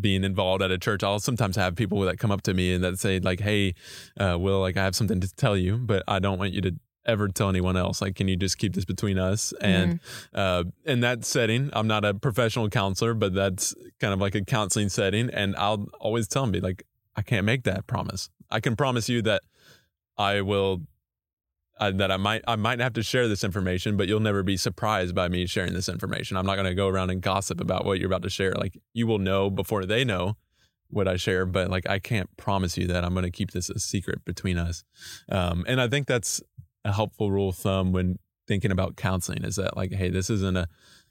being 0.00 0.24
involved 0.24 0.62
at 0.62 0.70
a 0.70 0.78
church 0.78 1.04
i'll 1.04 1.20
sometimes 1.20 1.54
have 1.56 1.76
people 1.76 2.00
that 2.00 2.18
come 2.18 2.32
up 2.32 2.42
to 2.42 2.52
me 2.52 2.74
and 2.74 2.82
that 2.82 2.98
say 2.98 3.20
like 3.20 3.40
hey 3.40 3.72
uh, 4.18 4.36
will 4.38 4.60
like 4.60 4.76
i 4.76 4.82
have 4.82 4.96
something 4.96 5.20
to 5.20 5.32
tell 5.36 5.56
you 5.56 5.76
but 5.76 6.02
i 6.08 6.18
don't 6.18 6.38
want 6.38 6.52
you 6.52 6.60
to 6.60 6.74
ever 7.06 7.28
tell 7.28 7.48
anyone 7.48 7.76
else 7.76 8.02
like 8.02 8.14
can 8.14 8.28
you 8.28 8.36
just 8.36 8.58
keep 8.58 8.74
this 8.74 8.84
between 8.84 9.18
us 9.18 9.52
and 9.60 10.00
uh, 10.34 10.64
in 10.84 11.00
that 11.00 11.24
setting 11.24 11.70
i'm 11.72 11.86
not 11.86 12.04
a 12.04 12.14
professional 12.14 12.68
counselor 12.68 13.14
but 13.14 13.34
that's 13.34 13.74
kind 14.00 14.12
of 14.12 14.20
like 14.20 14.34
a 14.34 14.44
counseling 14.44 14.88
setting 14.88 15.30
and 15.30 15.56
i'll 15.56 15.86
always 16.00 16.28
tell 16.28 16.42
them 16.42 16.52
be 16.52 16.60
like 16.60 16.84
i 17.16 17.22
can't 17.22 17.46
make 17.46 17.64
that 17.64 17.86
promise 17.86 18.28
i 18.50 18.60
can 18.60 18.76
promise 18.76 19.08
you 19.08 19.22
that 19.22 19.42
i 20.18 20.40
will 20.40 20.82
uh, 21.78 21.90
that 21.90 22.10
I 22.10 22.16
might 22.16 22.42
I 22.48 22.56
might 22.56 22.80
have 22.80 22.94
to 22.94 23.02
share 23.02 23.28
this 23.28 23.44
information, 23.44 23.96
but 23.96 24.08
you'll 24.08 24.20
never 24.20 24.42
be 24.42 24.56
surprised 24.56 25.14
by 25.14 25.28
me 25.28 25.46
sharing 25.46 25.74
this 25.74 25.88
information. 25.88 26.36
I'm 26.36 26.46
not 26.46 26.56
going 26.56 26.66
to 26.66 26.74
go 26.74 26.88
around 26.88 27.10
and 27.10 27.20
gossip 27.20 27.60
about 27.60 27.84
what 27.84 27.98
you're 27.98 28.06
about 28.06 28.22
to 28.22 28.30
share. 28.30 28.52
Like 28.52 28.78
you 28.94 29.06
will 29.06 29.18
know 29.18 29.50
before 29.50 29.84
they 29.84 30.04
know 30.04 30.36
what 30.88 31.08
I 31.08 31.16
share, 31.16 31.46
but 31.46 31.70
like 31.70 31.88
I 31.88 31.98
can't 31.98 32.34
promise 32.36 32.78
you 32.78 32.86
that 32.88 33.04
I'm 33.04 33.12
going 33.12 33.24
to 33.24 33.30
keep 33.30 33.50
this 33.50 33.68
a 33.68 33.78
secret 33.78 34.24
between 34.24 34.56
us. 34.56 34.84
Um, 35.30 35.64
and 35.68 35.80
I 35.80 35.88
think 35.88 36.06
that's 36.06 36.40
a 36.86 36.92
helpful 36.92 37.30
rule 37.30 37.50
of 37.50 37.56
thumb 37.56 37.92
when 37.92 38.18
thinking 38.48 38.70
about 38.70 38.96
counseling 38.96 39.44
is 39.44 39.56
that 39.56 39.76
like, 39.76 39.92
hey, 39.92 40.08
this 40.10 40.30
isn't 40.30 40.56
a 40.56 40.68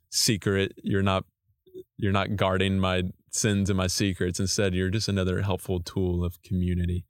secret. 0.09 0.73
You're 0.83 1.03
not 1.03 1.25
you're 1.97 2.13
not 2.13 2.35
guarding 2.37 2.79
my 2.79 3.03
sins 3.31 3.69
and 3.69 3.75
my 3.75 3.87
secrets. 3.87 4.39
Instead, 4.39 4.73
you're 4.73 4.89
just 4.89 5.09
another 5.09 5.41
helpful 5.41 5.81
tool 5.81 6.23
of 6.23 6.41
community. 6.41 7.03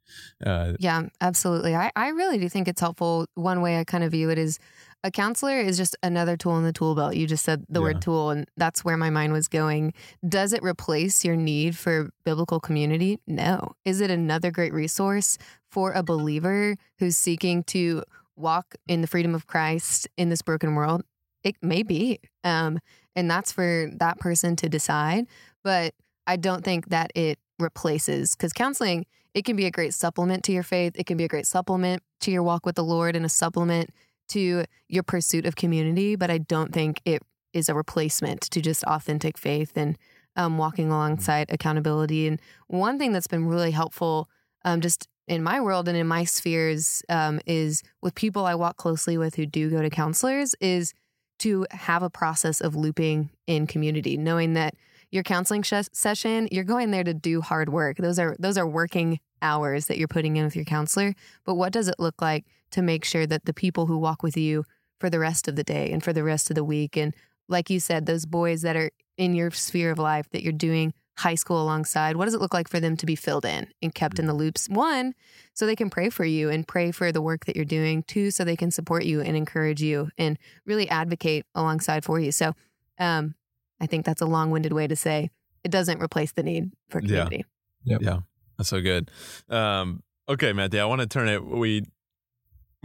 Uh, 0.44 0.74
Yeah, 0.80 1.04
absolutely. 1.22 1.76
I, 1.76 1.92
I 1.96 2.08
really 2.10 2.40
do 2.40 2.50
think 2.50 2.68
it's 2.68 2.82
helpful. 2.82 3.28
One 3.36 3.62
way 3.62 3.80
I 3.80 3.84
kind 3.84 4.04
of 4.04 4.12
view 4.12 4.32
it 4.32 4.40
is 4.40 4.58
a 5.04 5.12
counselor 5.12 5.60
is 5.60 5.78
just 5.78 5.96
another 6.02 6.36
tool 6.36 6.58
in 6.58 6.64
the 6.64 6.74
tool 6.74 6.96
belt. 6.96 7.16
You 7.16 7.28
just 7.28 7.46
said 7.46 7.64
the 7.70 7.80
Yeah. 7.80 7.84
word 7.84 8.02
tool, 8.02 8.32
and 8.32 8.48
that's 8.58 8.84
where 8.84 8.98
my 8.98 9.12
mind 9.12 9.34
was 9.34 9.48
going. 9.48 9.94
Does 10.28 10.52
it 10.52 10.64
replace 10.64 11.24
your 11.24 11.36
need 11.36 11.78
for 11.78 12.10
biblical 12.24 12.60
community? 12.60 13.20
No. 13.28 13.74
Is 13.86 14.02
it 14.02 14.10
another 14.10 14.50
great 14.50 14.74
resource 14.74 15.38
for 15.70 15.92
a 15.92 16.02
believer 16.02 16.76
who's 16.98 17.18
seeking 17.18 17.64
to 17.66 18.02
walk 18.36 18.76
in 18.88 19.02
the 19.02 19.08
freedom 19.08 19.36
of 19.36 19.48
Christ 19.48 20.08
in 20.18 20.30
this 20.30 20.42
broken 20.42 20.76
world? 20.76 21.04
It 21.44 21.56
may 21.62 21.84
be. 21.84 22.20
Um, 22.44 22.80
and 23.16 23.30
that's 23.30 23.52
for 23.52 23.90
that 23.98 24.20
person 24.20 24.56
to 24.58 24.70
decide. 24.70 25.26
But 25.64 25.94
I 26.28 26.36
don't 26.38 26.64
think 26.64 26.90
that 26.90 27.12
it 27.16 27.40
replaces, 27.60 28.36
because 28.36 28.52
counseling, 28.52 29.06
it 29.34 29.46
can 29.46 29.56
be 29.56 29.66
a 29.66 29.72
great 29.72 29.94
supplement 29.94 30.44
to 30.46 30.52
your 30.52 30.64
faith. 30.64 30.94
It 30.96 31.06
can 31.06 31.18
be 31.18 31.24
a 31.24 31.28
great 31.28 31.46
supplement 31.46 32.02
to 32.22 32.32
your 32.32 32.44
walk 32.44 32.66
with 32.66 32.76
the 32.76 32.84
Lord 32.84 33.16
and 33.16 33.26
a 33.26 33.30
supplement 33.30 33.92
to 34.30 34.66
your 34.90 35.04
pursuit 35.04 35.46
of 35.46 35.56
community. 35.56 36.16
But 36.16 36.32
I 36.32 36.40
don't 36.40 36.74
think 36.74 37.02
it 37.06 37.22
is 37.54 37.70
a 37.70 37.76
replacement 37.76 38.42
to 38.42 38.62
just 38.62 38.84
authentic 38.86 39.38
faith 39.38 39.74
and 39.76 39.98
um, 40.36 40.58
walking 40.58 40.92
alongside 40.92 41.50
accountability. 41.52 42.28
And 42.28 42.42
one 42.68 42.98
thing 42.98 43.14
that's 43.14 43.28
been 43.28 43.46
really 43.46 43.72
helpful, 43.72 44.30
um, 44.66 44.82
just 44.82 45.08
in 45.28 45.44
my 45.44 45.60
world 45.60 45.88
and 45.88 45.98
in 45.98 46.08
my 46.08 46.24
spheres, 46.24 47.04
um, 47.10 47.40
is 47.46 47.84
with 48.02 48.16
people 48.16 48.46
I 48.46 48.56
walk 48.56 48.78
closely 48.78 49.18
with 49.18 49.36
who 49.36 49.46
do 49.46 49.70
go 49.70 49.82
to 49.82 49.90
counselors, 49.90 50.56
is 50.62 50.94
to 51.40 51.66
have 51.72 52.04
a 52.04 52.10
process 52.10 52.62
of 52.62 52.76
looping 52.76 53.30
in 53.48 53.68
community, 53.68 54.18
knowing 54.18 54.54
that 54.54 54.76
your 55.12 55.24
counseling 55.24 55.64
sh- 55.64 55.74
session, 55.92 56.48
you're 56.52 56.64
going 56.64 56.92
there 56.92 57.04
to 57.04 57.14
do 57.14 57.42
hard 57.42 57.70
work. 57.70 57.98
Those 57.98 58.20
are 58.20 58.36
those 58.40 58.58
are 58.58 58.68
working 58.68 59.20
hours 59.42 59.88
that 59.88 59.98
you're 59.98 60.08
putting 60.08 60.38
in 60.38 60.46
with 60.46 60.56
your 60.56 60.66
counselor. 60.66 61.14
But 61.46 61.56
what 61.56 61.74
does 61.74 61.88
it 61.88 62.00
look 62.00 62.22
like 62.22 62.46
to 62.72 62.82
make 62.82 63.06
sure 63.06 63.28
that 63.28 63.46
the 63.46 63.54
people 63.54 63.86
who 63.86 63.98
walk 63.98 64.24
with 64.24 64.38
you 64.38 64.66
for 65.00 65.10
the 65.10 65.20
rest 65.20 65.48
of 65.48 65.56
the 65.56 65.64
day 65.64 65.92
and 65.92 66.04
for 66.04 66.14
the 66.14 66.24
rest 66.24 66.50
of 66.50 66.56
the 66.56 66.64
week 66.64 66.98
and 66.98 67.14
like 67.48 67.70
you 67.70 67.80
said, 67.80 68.06
those 68.06 68.26
boys 68.26 68.64
that 68.64 68.76
are 68.76 68.90
in 69.18 69.36
your 69.36 69.52
sphere 69.52 69.92
of 69.92 70.00
life 70.00 70.30
that 70.32 70.44
you're 70.44 70.54
doing 70.54 70.94
high 71.18 71.36
school 71.36 71.62
alongside, 71.62 72.18
what 72.18 72.26
does 72.26 72.34
it 72.34 72.42
look 72.42 72.54
like 72.54 72.68
for 72.68 72.80
them 72.80 72.98
to 72.98 73.06
be 73.06 73.16
filled 73.16 73.46
in 73.46 73.68
and 73.82 73.96
kept 73.96 74.20
in 74.20 74.26
the 74.28 74.34
loops? 74.34 74.68
One, 74.70 75.16
so 75.54 75.66
they 75.66 75.76
can 75.76 75.90
pray 75.90 76.10
for 76.10 76.26
you 76.26 76.50
and 76.50 76.68
pray 76.68 76.92
for 76.92 77.12
the 77.12 77.22
work 77.22 77.46
that 77.46 77.56
you're 77.56 77.66
doing. 77.66 78.04
Two, 78.04 78.32
so 78.32 78.44
they 78.44 78.56
can 78.58 78.72
support 78.72 79.06
you 79.06 79.22
and 79.22 79.38
encourage 79.38 79.82
you 79.82 80.10
and 80.18 80.38
really 80.66 80.90
advocate 80.90 81.46
alongside 81.56 82.04
for 82.04 82.20
you. 82.20 82.32
So 82.32 82.54
Um, 82.98 83.36
I 83.82 83.88
think 83.88 84.06
that's 84.06 84.22
a 84.22 84.26
long 84.26 84.52
winded 84.52 84.72
way 84.72 84.88
to 84.88 84.96
say 84.96 85.30
it 85.66 85.72
doesn't 85.72 86.02
replace 86.02 86.32
the 86.32 86.44
need 86.44 86.72
for 86.90 87.02
Yeah. 87.02 87.08
community. 87.08 87.46
Yeah, 87.84 88.20
that's 88.58 88.70
so 88.70 88.82
good. 88.82 89.12
Um, 89.50 90.02
okay, 90.30 90.54
Matthew, 90.54 90.80
I 90.80 90.86
want 90.86 91.02
to 91.02 91.08
turn 91.08 91.28
it. 91.28 91.46
We 91.46 91.84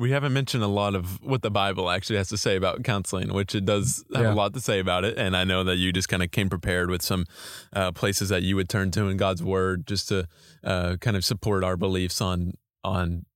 we 0.00 0.10
haven't 0.12 0.32
mentioned 0.32 0.62
a 0.64 0.66
lot 0.68 0.94
of 0.94 1.22
what 1.22 1.42
the 1.42 1.50
Bible 1.50 1.90
actually 1.90 2.16
has 2.16 2.28
to 2.30 2.38
say 2.38 2.56
about 2.56 2.82
counseling, 2.82 3.32
which 3.34 3.54
it 3.54 3.66
does 3.66 4.02
have 4.14 4.24
Yeah. 4.24 4.32
a 4.32 4.34
lot 4.34 4.54
to 4.54 4.60
say 4.60 4.78
about 4.80 5.04
it. 5.04 5.18
And 5.18 5.36
I 5.36 5.44
know 5.44 5.62
that 5.64 5.76
you 5.76 5.92
just 5.92 6.08
kind 6.08 6.22
of 6.22 6.30
came 6.30 6.48
prepared 6.48 6.88
with 6.90 7.02
some 7.02 7.26
uh, 7.74 7.92
places 7.92 8.30
that 8.30 8.42
you 8.42 8.56
would 8.56 8.68
turn 8.70 8.90
to 8.92 9.08
in 9.08 9.18
God's 9.18 9.42
Word 9.42 9.86
just 9.86 10.08
to 10.08 10.26
uh, 10.64 10.96
kind 11.00 11.16
of 11.16 11.24
support 11.24 11.62
our 11.62 11.76
beliefs 11.76 12.20
on 12.20 12.54
on 12.82 13.26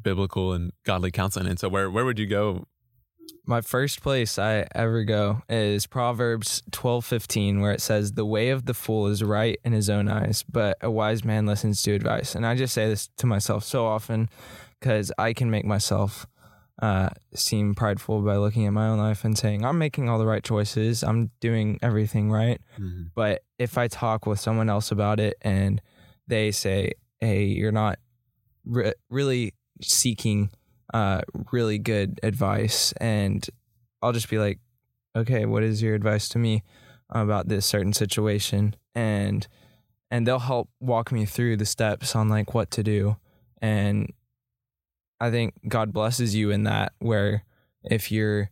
biblical 0.00 0.52
and 0.54 0.72
godly 0.84 1.10
counseling. 1.10 1.46
And 1.46 1.58
so, 1.60 1.68
where 1.68 1.90
where 1.90 2.04
would 2.06 2.18
you 2.18 2.26
go? 2.26 2.66
My 3.46 3.60
first 3.60 4.02
place 4.02 4.38
I 4.38 4.66
ever 4.74 5.04
go 5.04 5.42
is 5.50 5.86
Proverbs 5.86 6.62
twelve 6.70 7.04
fifteen, 7.04 7.60
where 7.60 7.72
it 7.72 7.82
says, 7.82 8.12
The 8.12 8.24
way 8.24 8.48
of 8.48 8.64
the 8.64 8.72
fool 8.74 9.06
is 9.08 9.22
right 9.22 9.58
in 9.64 9.72
his 9.72 9.90
own 9.90 10.08
eyes, 10.08 10.42
but 10.50 10.78
a 10.80 10.90
wise 10.90 11.24
man 11.24 11.44
listens 11.44 11.82
to 11.82 11.92
advice. 11.92 12.34
And 12.34 12.46
I 12.46 12.54
just 12.54 12.72
say 12.72 12.88
this 12.88 13.08
to 13.18 13.26
myself 13.26 13.64
so 13.64 13.84
often 13.86 14.28
because 14.84 15.10
I 15.16 15.32
can 15.32 15.50
make 15.50 15.64
myself 15.64 16.26
uh, 16.82 17.08
seem 17.34 17.74
prideful 17.74 18.20
by 18.20 18.36
looking 18.36 18.66
at 18.66 18.72
my 18.74 18.88
own 18.88 18.98
life 18.98 19.24
and 19.24 19.38
saying, 19.38 19.64
I'm 19.64 19.78
making 19.78 20.10
all 20.10 20.18
the 20.18 20.26
right 20.26 20.44
choices, 20.44 21.02
I'm 21.02 21.30
doing 21.40 21.78
everything 21.80 22.30
right. 22.30 22.60
But 23.14 23.44
if 23.58 23.78
I 23.78 23.88
talk 23.88 24.26
with 24.26 24.38
someone 24.38 24.68
else 24.68 24.90
about 24.90 25.20
it 25.20 25.38
and 25.40 25.80
they 26.26 26.50
say, 26.50 26.92
"Hey, 27.20 27.44
you're 27.44 27.72
not 27.72 27.98
re- 28.66 28.92
really 29.08 29.54
seeking 29.80 30.50
uh, 30.92 31.22
really 31.50 31.78
good 31.78 32.20
advice," 32.22 32.92
and 33.00 33.46
I'll 34.02 34.12
just 34.12 34.28
be 34.28 34.38
like, 34.38 34.58
"Okay, 35.16 35.46
what 35.46 35.62
is 35.62 35.80
your 35.82 35.94
advice 35.94 36.28
to 36.30 36.38
me 36.38 36.62
about 37.08 37.48
this 37.48 37.64
certain 37.64 37.94
situation?" 37.94 38.74
and 38.94 39.46
and 40.10 40.26
they'll 40.26 40.38
help 40.38 40.68
walk 40.80 41.10
me 41.10 41.24
through 41.24 41.56
the 41.56 41.66
steps 41.66 42.14
on 42.14 42.28
like 42.28 42.52
what 42.54 42.70
to 42.72 42.82
do, 42.82 43.16
and 43.62 44.12
I 45.20 45.30
think 45.30 45.54
God 45.68 45.92
blesses 45.92 46.34
you 46.34 46.50
in 46.50 46.64
that 46.64 46.92
where 46.98 47.44
if 47.82 48.10
you're 48.10 48.50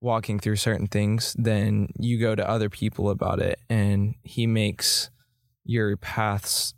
walking 0.00 0.38
through 0.38 0.56
certain 0.56 0.86
things, 0.86 1.34
then 1.38 1.88
you 1.98 2.18
go 2.18 2.34
to 2.34 2.48
other 2.48 2.68
people 2.68 3.10
about 3.10 3.40
it 3.40 3.58
and 3.70 4.14
he 4.24 4.46
makes 4.46 5.10
your 5.64 5.96
paths 5.96 6.74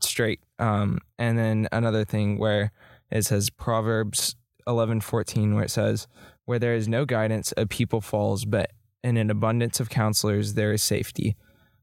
straight. 0.00 0.40
Um, 0.58 0.98
and 1.18 1.38
then 1.38 1.68
another 1.72 2.04
thing 2.04 2.38
where 2.38 2.72
it 3.10 3.24
says 3.24 3.50
Proverbs 3.50 4.36
eleven 4.66 5.00
fourteen, 5.00 5.54
where 5.54 5.64
it 5.64 5.70
says, 5.70 6.06
Where 6.44 6.58
there 6.58 6.74
is 6.74 6.88
no 6.88 7.04
guidance, 7.04 7.52
a 7.56 7.66
people 7.66 8.00
falls, 8.00 8.44
but 8.44 8.70
in 9.02 9.16
an 9.16 9.30
abundance 9.30 9.80
of 9.80 9.90
counselors, 9.90 10.54
there 10.54 10.72
is 10.72 10.82
safety. 10.82 11.36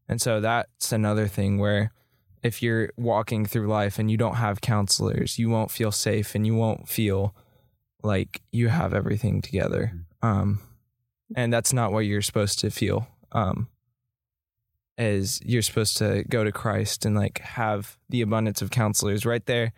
And 0.08 0.22
so 0.22 0.42
that's 0.42 0.92
another 0.92 1.28
thing 1.28 1.58
where 1.58 1.92
if 2.46 2.62
you're 2.62 2.92
walking 2.96 3.44
through 3.44 3.66
life 3.66 3.98
and 3.98 4.12
you 4.12 4.18
don't 4.18 4.36
have 4.36 4.62
counselors, 4.62 5.40
you 5.40 5.50
won't 5.50 5.72
feel 5.72 5.92
safe 5.92 6.36
and 6.36 6.46
you 6.46 6.54
won't 6.54 6.88
feel 6.88 7.36
like 8.04 8.44
you 8.52 8.68
have 8.68 8.94
everything 8.94 9.42
together. 9.42 9.94
Um, 10.22 10.62
and 11.36 11.52
that's 11.52 11.74
not 11.74 11.92
what 11.92 12.06
you're 12.06 12.22
supposed 12.22 12.60
to 12.60 12.70
feel. 12.70 13.08
Um, 13.32 13.68
is 14.96 15.42
you're 15.44 15.64
supposed 15.64 15.98
to 15.98 16.24
go 16.30 16.44
to 16.44 16.52
Christ 16.52 17.04
and 17.04 17.16
like 17.16 17.40
have 17.40 17.98
the 18.10 18.22
abundance 18.22 18.62
of 18.62 18.70
counselors 18.70 19.26
right 19.26 19.46
there 19.48 19.74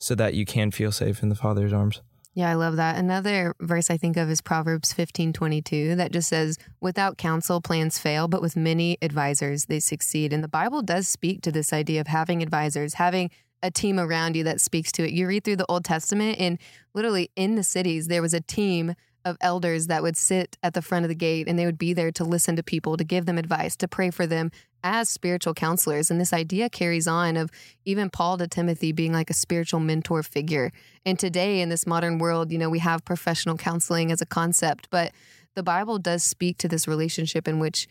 so 0.00 0.16
that 0.16 0.34
you 0.34 0.44
can 0.44 0.72
feel 0.72 0.90
safe 0.90 1.22
in 1.22 1.28
the 1.28 1.36
Father's 1.36 1.72
arms. 1.72 2.02
Yeah, 2.38 2.50
I 2.50 2.54
love 2.54 2.76
that. 2.76 2.96
Another 2.96 3.52
verse 3.58 3.90
I 3.90 3.96
think 3.96 4.16
of 4.16 4.30
is 4.30 4.40
Proverbs 4.40 4.92
fifteen 4.92 5.32
twenty 5.32 5.60
two 5.60 5.96
that 5.96 6.12
just 6.12 6.28
says, 6.28 6.56
Without 6.80 7.18
counsel, 7.18 7.60
plans 7.60 7.98
fail, 7.98 8.28
but 8.28 8.40
with 8.40 8.54
many 8.54 8.96
advisors, 9.02 9.64
they 9.64 9.80
succeed. 9.80 10.32
And 10.32 10.44
the 10.44 10.46
Bible 10.46 10.80
does 10.80 11.08
speak 11.08 11.42
to 11.42 11.50
this 11.50 11.72
idea 11.72 12.00
of 12.00 12.06
having 12.06 12.40
advisors, 12.40 12.94
having 12.94 13.32
a 13.60 13.72
team 13.72 13.98
around 13.98 14.36
you 14.36 14.44
that 14.44 14.60
speaks 14.60 14.92
to 14.92 15.04
it. 15.04 15.10
You 15.10 15.26
read 15.26 15.42
through 15.42 15.56
the 15.56 15.66
Old 15.68 15.84
Testament, 15.84 16.38
and 16.38 16.60
literally 16.94 17.32
in 17.34 17.56
the 17.56 17.64
cities, 17.64 18.06
there 18.06 18.22
was 18.22 18.34
a 18.34 18.40
team 18.40 18.94
of 19.28 19.36
elders 19.40 19.86
that 19.86 20.02
would 20.02 20.16
sit 20.16 20.56
at 20.62 20.74
the 20.74 20.82
front 20.82 21.04
of 21.04 21.08
the 21.08 21.14
gate 21.14 21.46
and 21.48 21.58
they 21.58 21.66
would 21.66 21.78
be 21.78 21.92
there 21.92 22.10
to 22.12 22.24
listen 22.24 22.56
to 22.56 22.62
people, 22.62 22.96
to 22.96 23.04
give 23.04 23.26
them 23.26 23.38
advice, 23.38 23.76
to 23.76 23.88
pray 23.88 24.10
for 24.10 24.26
them 24.26 24.50
as 24.82 25.08
spiritual 25.08 25.54
counselors. 25.54 26.10
And 26.10 26.20
this 26.20 26.32
idea 26.32 26.70
carries 26.70 27.06
on 27.06 27.36
of 27.36 27.50
even 27.84 28.10
Paul 28.10 28.38
to 28.38 28.48
Timothy 28.48 28.92
being 28.92 29.12
like 29.12 29.30
a 29.30 29.34
spiritual 29.34 29.80
mentor 29.80 30.22
figure. 30.22 30.72
And 31.04 31.18
today 31.18 31.60
in 31.60 31.68
this 31.68 31.86
modern 31.86 32.18
world, 32.18 32.50
you 32.50 32.58
know, 32.58 32.70
we 32.70 32.78
have 32.80 33.04
professional 33.04 33.56
counseling 33.56 34.10
as 34.10 34.20
a 34.20 34.26
concept, 34.26 34.88
but 34.90 35.12
the 35.54 35.62
Bible 35.62 35.98
does 35.98 36.22
speak 36.22 36.58
to 36.58 36.68
this 36.68 36.86
relationship 36.86 37.48
in 37.48 37.58
which 37.58 37.88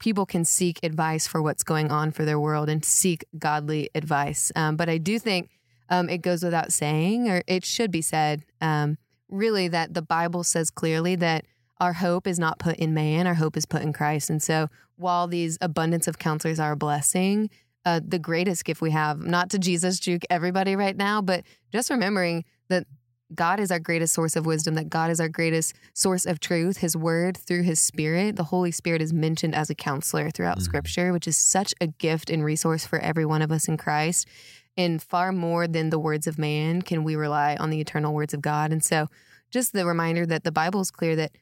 people 0.00 0.26
can 0.26 0.44
seek 0.44 0.80
advice 0.82 1.26
for 1.26 1.40
what's 1.40 1.62
going 1.62 1.90
on 1.90 2.10
for 2.10 2.24
their 2.24 2.38
world 2.38 2.68
and 2.68 2.84
seek 2.84 3.24
godly 3.38 3.88
advice. 3.94 4.50
Um, 4.56 4.76
but 4.76 4.88
I 4.88 4.98
do 4.98 5.18
think 5.18 5.50
um, 5.88 6.08
it 6.08 6.18
goes 6.18 6.42
without 6.42 6.72
saying, 6.72 7.30
or 7.30 7.42
it 7.46 7.64
should 7.64 7.90
be 7.90 8.02
said, 8.02 8.44
um, 8.60 8.98
really, 9.28 9.68
that 9.68 9.94
the 9.94 10.02
Bible 10.02 10.44
says 10.44 10.70
clearly 10.70 11.16
that 11.16 11.44
our 11.80 11.94
hope 11.94 12.26
is 12.26 12.38
not 12.38 12.58
put 12.58 12.76
in 12.76 12.94
man, 12.94 13.26
our 13.26 13.34
hope 13.34 13.56
is 13.56 13.66
put 13.66 13.82
in 13.82 13.92
Christ. 13.92 14.30
And 14.30 14.42
so 14.42 14.68
while 14.96 15.26
these 15.26 15.58
abundance 15.60 16.06
of 16.06 16.18
counselors 16.18 16.60
are 16.60 16.72
a 16.72 16.76
blessing, 16.76 17.50
uh, 17.84 18.00
the 18.06 18.18
greatest 18.18 18.64
gift 18.64 18.80
we 18.80 18.92
have, 18.92 19.20
not 19.20 19.50
to 19.50 19.58
Jesus 19.58 19.98
juke 19.98 20.22
everybody 20.30 20.76
right 20.76 20.96
now, 20.96 21.20
but 21.20 21.44
just 21.72 21.90
remembering 21.90 22.44
that 22.68 22.86
God 23.34 23.58
is 23.58 23.70
our 23.72 23.80
greatest 23.80 24.14
source 24.14 24.36
of 24.36 24.46
wisdom, 24.46 24.74
that 24.74 24.88
God 24.88 25.10
is 25.10 25.18
our 25.18 25.28
greatest 25.28 25.74
source 25.92 26.24
of 26.24 26.38
truth, 26.40 26.78
His 26.78 26.96
word 26.96 27.36
through 27.36 27.62
His 27.62 27.80
Spirit. 27.80 28.36
The 28.36 28.44
Holy 28.44 28.70
Spirit 28.70 29.02
is 29.02 29.12
mentioned 29.12 29.54
as 29.54 29.70
a 29.70 29.74
counselor 29.74 30.30
throughout 30.30 30.58
Mhm. 30.58 30.62
Scripture, 30.62 31.12
which 31.12 31.26
is 31.26 31.36
such 31.36 31.74
a 31.80 31.88
gift 31.88 32.30
and 32.30 32.44
resource 32.44 32.86
for 32.86 32.98
every 32.98 33.24
one 33.24 33.42
of 33.42 33.50
us 33.50 33.66
in 33.66 33.76
Christ. 33.76 34.28
And 34.76 35.02
far 35.02 35.30
more 35.32 35.68
than 35.68 35.90
the 35.90 35.98
words 35.98 36.26
of 36.26 36.38
man 36.38 36.82
can 36.82 37.04
we 37.04 37.14
rely 37.14 37.56
on 37.56 37.70
the 37.70 37.80
eternal 37.80 38.12
words 38.12 38.34
of 38.34 38.42
God. 38.42 38.72
And 38.72 38.82
so, 38.82 39.08
just 39.50 39.72
the 39.72 39.86
reminder 39.86 40.26
that 40.26 40.42
the 40.42 40.50
Bible 40.50 40.80
is 40.80 40.90
clear 40.90 41.14
that 41.16 41.32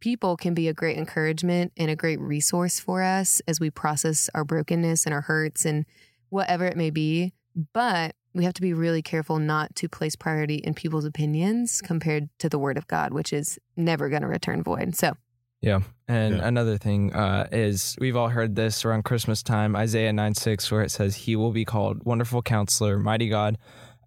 people 0.00 0.36
can 0.36 0.54
be 0.54 0.68
a 0.68 0.74
great 0.74 0.98
encouragement 0.98 1.72
and 1.76 1.90
a 1.90 1.96
great 1.96 2.20
resource 2.20 2.78
for 2.78 3.02
us 3.02 3.40
as 3.48 3.58
we 3.58 3.70
process 3.70 4.28
our 4.34 4.44
brokenness 4.44 5.06
and 5.06 5.14
our 5.14 5.22
hurts 5.22 5.64
and 5.64 5.86
whatever 6.28 6.66
it 6.66 6.76
may 6.76 6.90
be. 6.90 7.32
But 7.72 8.14
we 8.34 8.44
have 8.44 8.54
to 8.54 8.60
be 8.60 8.72
really 8.72 9.02
careful 9.02 9.38
not 9.38 9.74
to 9.76 9.88
place 9.88 10.14
priority 10.14 10.56
in 10.56 10.74
people's 10.74 11.04
opinions 11.04 11.80
compared 11.80 12.28
to 12.38 12.48
the 12.48 12.58
word 12.58 12.76
of 12.76 12.86
God, 12.86 13.12
which 13.12 13.32
is 13.32 13.58
never 13.76 14.08
going 14.08 14.22
to 14.22 14.28
return 14.28 14.62
void. 14.62 14.94
So, 14.94 15.14
Yeah. 15.60 15.80
And 16.08 16.36
Yeah. 16.36 16.48
another 16.48 16.78
thing 16.78 17.12
uh, 17.14 17.48
is 17.52 17.94
we've 18.00 18.16
all 18.16 18.28
heard 18.30 18.56
this 18.56 18.84
around 18.84 19.04
Christmas 19.04 19.42
time, 19.42 19.76
Isaiah 19.76 20.12
9 20.12 20.34
6, 20.34 20.70
where 20.72 20.82
it 20.82 20.90
says, 20.90 21.14
He 21.16 21.36
will 21.36 21.52
be 21.52 21.64
called 21.66 22.04
Wonderful 22.04 22.42
Counselor, 22.42 22.98
Mighty 22.98 23.28
God, 23.28 23.58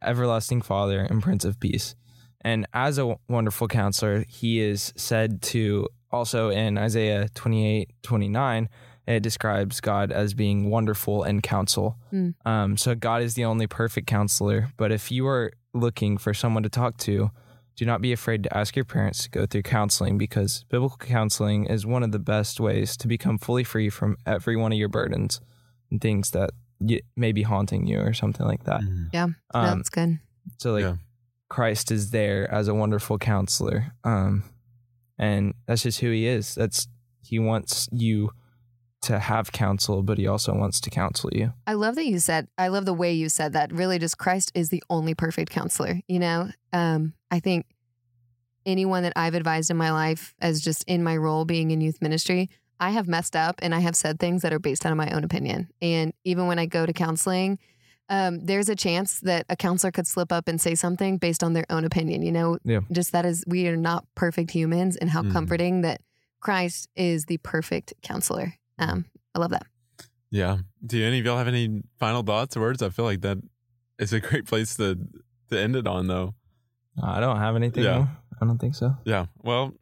Everlasting 0.01 0.61
Father, 0.63 1.01
and 1.01 1.21
Prince 1.21 1.45
of 1.45 1.59
Peace. 1.59 1.95
And 2.43 2.65
as 2.73 2.97
a 2.97 3.15
wonderful 3.29 3.67
counselor, 3.67 4.25
he 4.27 4.59
is 4.61 4.93
said 4.95 5.43
to 5.43 5.87
also 6.11 6.49
in 6.49 6.77
Isaiah 6.77 7.29
28 7.35 7.91
29, 8.01 8.67
it 9.07 9.21
describes 9.21 9.79
God 9.79 10.11
as 10.11 10.33
being 10.33 10.69
wonderful 10.69 11.23
in 11.23 11.41
counsel. 11.41 11.97
Mm. 12.11 12.33
Um, 12.45 12.77
so 12.77 12.95
God 12.95 13.21
is 13.21 13.35
the 13.35 13.45
only 13.45 13.67
perfect 13.67 14.07
counselor. 14.07 14.69
But 14.77 14.91
if 14.91 15.11
you 15.11 15.27
are 15.27 15.51
looking 15.73 16.17
for 16.17 16.33
someone 16.33 16.63
to 16.63 16.69
talk 16.69 16.97
to, 16.97 17.29
do 17.81 17.85
not 17.87 17.99
be 17.99 18.13
afraid 18.13 18.43
to 18.43 18.55
ask 18.55 18.75
your 18.75 18.85
parents 18.85 19.23
to 19.23 19.29
go 19.31 19.47
through 19.47 19.63
counseling 19.63 20.15
because 20.15 20.65
biblical 20.69 20.97
counseling 20.99 21.65
is 21.65 21.83
one 21.83 22.03
of 22.03 22.11
the 22.11 22.19
best 22.19 22.59
ways 22.59 22.95
to 22.97 23.07
become 23.07 23.39
fully 23.39 23.63
free 23.63 23.89
from 23.89 24.15
every 24.27 24.55
one 24.55 24.71
of 24.71 24.77
your 24.77 24.87
burdens 24.87 25.41
and 25.89 25.99
things 25.99 26.29
that 26.29 26.51
y- 26.79 27.01
may 27.17 27.31
be 27.31 27.41
haunting 27.41 27.87
you 27.87 27.99
or 27.99 28.13
something 28.13 28.45
like 28.45 28.65
that. 28.65 28.81
yeah, 29.11 29.29
Um, 29.55 29.77
that's 29.79 29.89
good. 29.89 30.19
so 30.59 30.73
like 30.73 30.83
Yeah. 30.83 30.97
Christ 31.49 31.91
is 31.91 32.11
there 32.11 32.47
as 32.53 32.67
a 32.67 32.75
wonderful 32.75 33.17
counselor. 33.17 33.93
Um 34.03 34.43
and 35.17 35.55
that's 35.65 35.81
just 35.81 36.01
who 36.01 36.11
he 36.11 36.27
is. 36.27 36.53
That's 36.53 36.87
he 37.23 37.39
wants 37.39 37.89
you 37.91 38.29
to 39.03 39.17
have 39.17 39.51
counsel, 39.51 40.03
but 40.03 40.19
he 40.19 40.27
also 40.27 40.53
wants 40.53 40.79
to 40.81 40.91
counsel 40.91 41.31
you. 41.33 41.53
I 41.65 41.73
love 41.73 41.95
that 41.95 42.05
you 42.05 42.19
said, 42.19 42.47
I 42.59 42.67
love 42.67 42.85
the 42.85 42.93
way 42.93 43.11
you 43.13 43.27
said 43.29 43.53
that. 43.53 43.73
Really, 43.73 43.97
just 43.97 44.19
Christ 44.19 44.51
is 44.53 44.69
the 44.69 44.83
only 44.87 45.15
perfect 45.15 45.49
counselor. 45.49 45.99
You 46.07 46.19
know, 46.19 46.49
um, 46.73 47.13
I 47.31 47.39
think 47.39 47.65
anyone 48.65 49.03
that 49.03 49.13
I've 49.15 49.33
advised 49.33 49.71
in 49.71 49.77
my 49.77 49.91
life, 49.91 50.35
as 50.39 50.61
just 50.61 50.83
in 50.83 51.03
my 51.03 51.17
role 51.17 51.45
being 51.45 51.71
in 51.71 51.81
youth 51.81 52.01
ministry, 52.01 52.49
I 52.79 52.91
have 52.91 53.07
messed 53.07 53.35
up 53.35 53.59
and 53.61 53.73
I 53.73 53.79
have 53.79 53.95
said 53.95 54.19
things 54.19 54.41
that 54.41 54.53
are 54.53 54.59
based 54.59 54.85
on 54.85 54.95
my 54.97 55.09
own 55.11 55.23
opinion. 55.23 55.69
And 55.81 56.13
even 56.23 56.47
when 56.47 56.59
I 56.59 56.65
go 56.65 56.85
to 56.85 56.93
counseling, 56.93 57.57
um, 58.09 58.39
there's 58.45 58.69
a 58.69 58.75
chance 58.75 59.19
that 59.21 59.45
a 59.49 59.55
counselor 59.55 59.91
could 59.91 60.07
slip 60.07 60.31
up 60.31 60.47
and 60.47 60.59
say 60.59 60.75
something 60.75 61.17
based 61.17 61.43
on 61.43 61.53
their 61.53 61.65
own 61.69 61.85
opinion. 61.85 62.21
You 62.23 62.31
know, 62.33 62.57
Yeah. 62.63 62.81
just 62.91 63.13
that 63.13 63.25
is, 63.25 63.43
we 63.47 63.67
are 63.67 63.77
not 63.77 64.05
perfect 64.15 64.51
humans, 64.51 64.97
and 64.97 65.09
how 65.09 65.21
Mhm. 65.23 65.31
comforting 65.31 65.81
that 65.81 66.01
Christ 66.41 66.89
is 66.95 67.25
the 67.25 67.37
perfect 67.37 67.93
counselor. 68.01 68.55
Um, 68.77 69.05
I 69.33 69.39
love 69.39 69.51
that. 69.51 69.65
Yeah. 70.31 70.59
Do 70.85 71.03
any 71.05 71.19
of 71.19 71.25
y'all 71.25 71.37
have 71.37 71.47
any 71.47 71.83
final 71.99 72.23
thoughts 72.23 72.57
or 72.57 72.61
words? 72.61 72.81
I 72.81 72.89
feel 72.89 73.05
like 73.05 73.21
that 73.21 73.37
is 73.99 74.11
a 74.11 74.19
great 74.19 74.45
place 74.45 74.75
to 74.77 74.97
to 75.49 75.59
end 75.59 75.75
it 75.75 75.85
on, 75.85 76.07
though. 76.07 76.33
I 77.01 77.19
don't 77.19 77.37
have 77.37 77.55
anything. 77.55 77.83
Yeah. 77.83 77.97
more. 77.97 78.09
I 78.41 78.45
don't 78.45 78.57
think 78.57 78.75
so. 78.75 78.95
Yeah. 79.05 79.27
Well, 79.43 79.73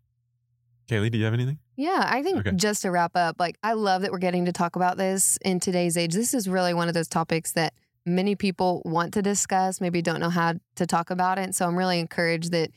Kaylee, 0.88 1.12
do 1.12 1.17
you 1.17 1.26
have 1.26 1.34
anything? 1.34 1.60
Yeah, 1.76 2.04
I 2.06 2.24
think 2.24 2.39
Okay. 2.39 2.52
just 2.56 2.82
to 2.82 2.91
wrap 2.91 3.15
up, 3.15 3.38
like 3.39 3.58
I 3.63 3.74
love 3.74 4.02
that 4.02 4.12
we're 4.12 4.17
getting 4.17 4.45
to 4.45 4.52
talk 4.52 4.76
about 4.76 4.98
this 4.98 5.38
in 5.45 5.60
today's 5.60 5.95
age. 5.95 6.13
This 6.13 6.34
is 6.34 6.50
really 6.50 6.74
one 6.74 6.88
of 6.88 6.93
those 6.93 7.08
topics 7.08 7.54
that 7.54 7.74
many 8.06 8.36
people 8.36 8.82
want 8.84 9.13
to 9.13 9.22
discuss, 9.22 9.80
maybe 9.80 10.02
don't 10.02 10.19
know 10.19 10.30
how 10.30 10.56
to 10.76 10.86
talk 10.86 11.10
about 11.10 11.38
it. 11.38 11.56
So 11.56 11.65
I'm 11.65 11.78
really 11.78 12.00
encouraged 12.00 12.52
that 12.52 12.72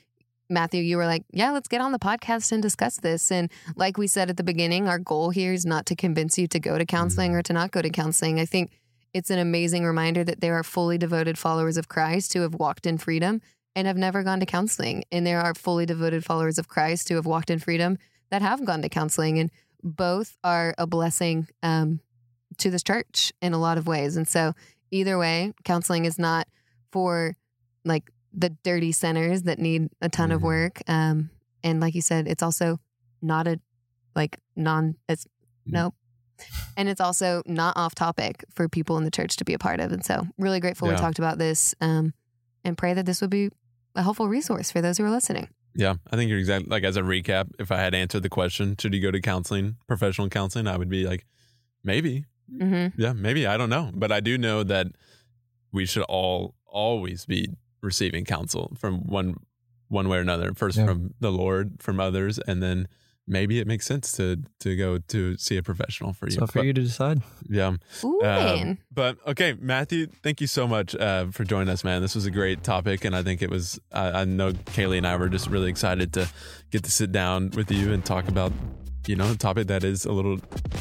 Matthew, 0.49 0.83
you 0.83 0.99
were 0.99 1.07
like, 1.07 1.25
yeah, 1.33 1.51
let's 1.51 1.69
get 1.69 1.81
on 1.81 1.93
the 1.93 1.99
podcast 1.99 2.53
and 2.53 2.63
discuss 2.63 2.99
this. 2.99 3.33
And 3.33 3.51
like 3.75 3.97
we 3.97 4.07
said 4.07 4.29
at 4.29 4.37
the 4.37 4.45
beginning, 4.45 4.87
our 4.87 4.99
goal 4.99 5.31
here 5.31 5.53
is 5.53 5.65
not 5.65 5.87
to 5.87 5.97
convince 5.97 6.39
you 6.39 6.47
to 6.49 6.61
go 6.61 6.77
to 6.77 6.85
counseling 6.85 7.33
mm. 7.33 7.37
or 7.37 7.43
to 7.43 7.53
not 7.53 7.71
go 7.71 7.81
to 7.81 7.91
counseling. 7.91 8.39
I 8.39 8.45
think 8.45 8.71
it's 9.15 9.31
an 9.31 9.39
amazing 9.39 9.85
reminder 9.85 10.23
that 10.25 10.41
there 10.41 10.55
are 10.55 10.63
fully 10.63 10.99
devoted 10.99 11.39
followers 11.39 11.77
of 11.77 11.89
Christ 11.89 12.35
who 12.35 12.43
have 12.43 12.55
walked 12.55 12.87
in 12.87 12.99
freedom 12.99 13.41
and 13.75 13.87
have 13.87 13.97
never 13.97 14.23
gone 14.23 14.41
to 14.41 14.47
counseling. 14.47 15.05
And 15.11 15.27
there 15.27 15.41
are 15.41 15.55
fully 15.55 15.87
devoted 15.87 16.25
followers 16.25 16.59
of 16.59 16.69
Christ 16.69 17.09
who 17.09 17.15
have 17.17 17.27
walked 17.27 17.51
in 17.51 17.59
freedom 17.59 17.99
that 18.31 18.43
have 18.43 18.65
gone 18.65 18.83
to 18.83 18.89
counseling. 18.89 19.39
And 19.39 19.51
both 19.83 20.37
are 20.45 20.75
a 20.79 20.87
blessing 20.87 21.49
um, 21.63 22.01
to 22.59 22.71
this 22.71 22.83
church 22.83 23.33
in 23.41 23.53
a 23.53 23.59
lot 23.59 23.79
of 23.79 23.87
ways. 23.87 24.17
And 24.17 24.29
so, 24.29 24.53
either 24.91 25.19
way, 25.19 25.53
counseling 25.65 26.05
is 26.05 26.19
not 26.19 26.47
for 26.93 27.35
like 27.85 28.11
the 28.33 28.51
dirty 28.63 28.93
centers 28.93 29.43
that 29.43 29.59
need 29.59 29.89
a 30.01 30.09
ton 30.09 30.31
of 30.33 30.41
Mhm. 30.41 30.45
work. 30.45 30.83
Um, 30.87 31.31
and 31.65 31.81
like 31.81 31.95
you 31.95 32.03
said, 32.03 32.29
it's 32.29 32.43
also 32.43 32.79
not 33.21 33.47
a 33.47 33.59
like 34.15 34.39
non, 34.55 34.97
it's 35.09 35.27
nope. 35.67 35.95
And 36.77 36.89
it's 36.89 37.01
also 37.01 37.43
not 37.47 37.77
off 37.77 37.95
topic 37.95 38.45
for 38.53 38.69
people 38.69 38.99
in 38.99 39.05
the 39.05 39.11
church 39.11 39.37
to 39.37 39.45
be 39.45 39.55
a 39.55 39.59
part 39.59 39.81
of. 39.81 39.93
And 39.93 40.05
so, 40.05 40.27
really 40.39 40.61
grateful 40.61 40.89
we 40.89 40.95
talked 41.01 41.19
about 41.19 41.39
this 41.39 41.75
um, 41.81 42.15
and 42.65 42.77
pray 42.77 42.95
that 42.95 43.07
this 43.07 43.21
would 43.21 43.31
be 43.31 43.49
a 43.95 44.03
helpful 44.03 44.29
resource 44.29 44.71
for 44.71 44.81
those 44.81 44.99
who 44.99 45.05
are 45.05 45.11
listening. 45.11 45.49
Yeah, 45.75 45.95
I 46.11 46.17
think 46.17 46.29
you're 46.29 46.39
exactly 46.39 46.69
like 46.71 46.85
as 46.85 46.97
a 46.97 47.03
recap. 47.03 47.49
If 47.59 47.71
I 47.73 47.77
had 47.79 47.95
answered 47.95 48.23
the 48.23 48.29
question, 48.29 48.77
should 48.79 48.93
you 48.95 49.01
go 49.01 49.11
to 49.11 49.21
counseling, 49.21 49.77
professional 49.89 50.29
counseling, 50.29 50.67
I 50.67 50.77
would 50.77 50.89
be 50.91 51.07
like, 51.07 51.25
maybe, 51.85 52.25
Mm-hmm. 52.53 53.01
yeah, 53.01 53.15
maybe. 53.15 53.47
I 53.47 53.57
don't 53.57 53.71
know, 53.71 53.91
but 53.95 54.13
I 54.13 54.21
do 54.21 54.37
know 54.37 54.63
that 54.65 54.89
we 55.73 55.87
should 55.87 56.03
all 56.03 56.55
always 56.67 57.25
be 57.25 57.49
receiving 57.81 58.25
counsel 58.27 58.73
from 58.79 59.07
one 59.07 59.37
one 59.89 60.09
way 60.11 60.19
or 60.19 60.21
another. 60.21 60.53
First 60.55 60.77
Yeah. 60.77 60.85
from 60.87 61.15
the 61.21 61.31
Lord, 61.33 61.77
from 61.81 61.99
others, 62.01 62.39
and 62.39 62.63
then 62.63 62.89
maybe 63.27 63.61
it 63.61 63.67
makes 63.67 63.87
sense 63.87 64.13
to 64.13 64.39
to 64.61 64.77
go 64.77 64.99
to 64.99 65.37
see 65.37 65.57
a 65.57 65.63
professional 65.63 66.13
for 66.13 66.27
you. 66.27 66.33
So 66.33 66.47
for 66.47 66.59
But- 66.61 66.67
you 66.67 66.73
to 66.73 66.83
decide. 66.83 67.23
yeah. 67.49 67.77
Ooh, 68.05 68.21
Um, 68.23 68.79
but 68.93 69.17
okay, 69.27 69.55
Matthew, 69.61 70.07
thank 70.23 70.41
you 70.41 70.47
so 70.47 70.67
much 70.67 70.95
uh, 70.95 71.27
for 71.31 71.45
joining 71.45 71.69
us, 71.69 71.85
man. 71.85 72.03
This 72.03 72.15
was 72.15 72.27
a 72.27 72.31
great 72.31 72.63
topic, 72.65 73.05
and 73.05 73.15
I 73.15 73.23
think 73.23 73.43
it 73.43 73.51
was. 73.51 73.79
I 73.93 74.23
I 74.23 74.25
know 74.25 74.53
Kaylee 74.53 74.99
and 74.99 75.07
I 75.07 75.17
were 75.17 75.29
just 75.29 75.49
really 75.49 75.71
excited 75.71 76.13
to 76.15 76.29
get 76.71 76.83
to 76.85 76.91
sit 76.91 77.13
down 77.13 77.51
with 77.55 77.71
you 77.71 77.93
and 77.93 78.05
talk 78.05 78.29
about, 78.29 78.53
you 79.07 79.17
know, 79.17 79.33
a 79.33 79.35
topic 79.37 79.67
that 79.69 79.85
is 79.85 80.05
a 80.05 80.13
little 80.13 80.39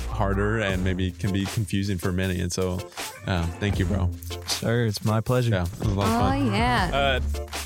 harder 0.09 0.59
and 0.59 0.83
maybe 0.83 1.11
can 1.11 1.31
be 1.33 1.45
confusing 1.45 1.97
for 1.97 2.11
many. 2.11 2.39
And 2.41 2.51
so, 2.51 2.79
uh, 3.27 3.45
thank 3.59 3.79
you, 3.79 3.85
bro. 3.85 4.09
Sir, 4.47 4.85
it's 4.85 5.03
my 5.03 5.21
pleasure. 5.21 5.51
Yeah, 5.51 5.63
it 5.63 5.79
was 5.79 5.87
a 5.87 5.93
lot 5.93 6.07
of 6.07 6.41
Oh, 6.41 6.51
yeah. 6.53 6.89
Uh, 6.93 7.19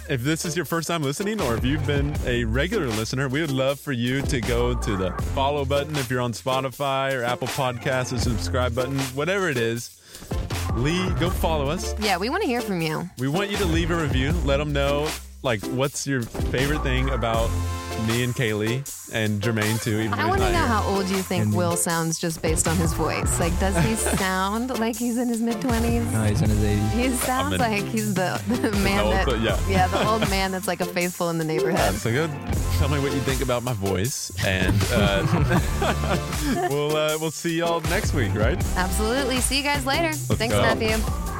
if 0.09 0.21
this 0.21 0.45
is 0.45 0.55
your 0.55 0.65
first 0.65 0.87
time 0.87 1.01
listening, 1.03 1.41
or 1.41 1.55
if 1.55 1.65
you've 1.65 1.85
been 1.85 2.15
a 2.25 2.43
regular 2.45 2.87
listener, 2.87 3.27
we 3.27 3.41
would 3.41 3.51
love 3.51 3.79
for 3.79 3.91
you 3.91 4.21
to 4.23 4.39
go 4.41 4.73
to 4.75 4.95
the 4.97 5.11
follow 5.33 5.65
button 5.65 5.95
if 5.97 6.09
you're 6.09 6.21
on 6.21 6.31
Spotify 6.33 7.13
or 7.19 7.23
Apple 7.23 7.47
Podcasts, 7.47 8.13
or 8.13 8.19
subscribe 8.19 8.73
button, 8.75 8.97
whatever 9.15 9.49
it 9.49 9.57
is. 9.57 9.99
Lee, 10.75 11.09
go 11.19 11.29
follow 11.29 11.69
us. 11.69 11.95
yeah, 11.99 12.17
we 12.17 12.29
want 12.29 12.43
to 12.43 12.47
hear 12.47 12.61
from 12.61 12.81
you. 12.81 13.09
We 13.17 13.27
want 13.27 13.49
you 13.49 13.57
to 13.57 13.65
leave 13.65 13.91
a 13.91 13.95
review. 13.95 14.31
Let 14.43 14.57
them 14.57 14.73
know, 14.73 15.09
like, 15.41 15.61
what's 15.67 16.05
your 16.05 16.21
favorite 16.21 16.83
thing 16.83 17.09
about 17.09 17.49
me 18.07 18.23
and 18.23 18.33
Kaylee 18.35 18.83
and 19.13 19.41
Jermaine 19.41 19.81
too. 19.81 19.99
Even 19.99 20.13
I 20.13 20.25
want 20.27 20.41
to 20.41 20.51
know 20.51 20.57
how 20.65 20.83
old 20.83 21.09
you 21.09 21.17
think 21.17 21.45
And- 21.45 21.53
Will 21.55 21.75
sounds 21.77 22.19
just 22.19 22.41
based 22.41 22.67
on 22.67 22.75
his 22.77 22.93
voice. 22.93 23.39
Like, 23.39 23.57
does 23.59 23.75
he 23.85 23.95
sound 24.17 24.77
like 24.79 24.95
he's 24.95 25.17
in 25.17 25.27
his 25.29 25.41
mid 25.41 25.61
twenties? 25.61 26.05
No, 26.11 26.23
he's 26.23 26.41
in 26.41 26.49
his 26.49 26.59
80s. 26.59 26.91
He 26.91 27.09
sounds 27.11 27.53
in- 27.53 27.59
like 27.59 27.83
he's 27.85 28.13
the, 28.13 28.41
the 28.47 28.71
man 28.79 28.99
old- 29.05 29.13
that, 29.13 29.39
yeah. 29.41 29.59
yeah, 29.69 29.87
the 29.87 30.07
old 30.07 30.21
man 30.29 30.51
that's 30.51 30.67
like 30.67 30.81
a 30.81 30.85
faithful 30.85 31.29
in 31.29 31.37
the 31.37 31.45
Yeah, 31.45 31.57
neighborhood. 31.57 31.95
so 31.95 32.11
go 32.11 32.27
tell 32.77 32.89
me 32.89 32.99
what 32.99 33.13
you 33.13 33.19
think 33.21 33.41
about 33.41 33.63
my 33.63 33.73
voice, 33.73 34.31
and 34.45 34.75
uh, 34.91 36.67
we'll 36.69 36.95
uh, 36.95 37.17
we'll 37.19 37.31
see 37.31 37.57
y'all 37.59 37.81
next 37.81 38.13
week, 38.13 38.33
right? 38.35 38.61
Absolutely. 38.75 39.39
See 39.39 39.57
you 39.57 39.63
guys 39.63 39.85
later. 39.85 40.11
Thanks, 40.13 40.53
go. 40.55 40.61
Matthew. 40.61 41.34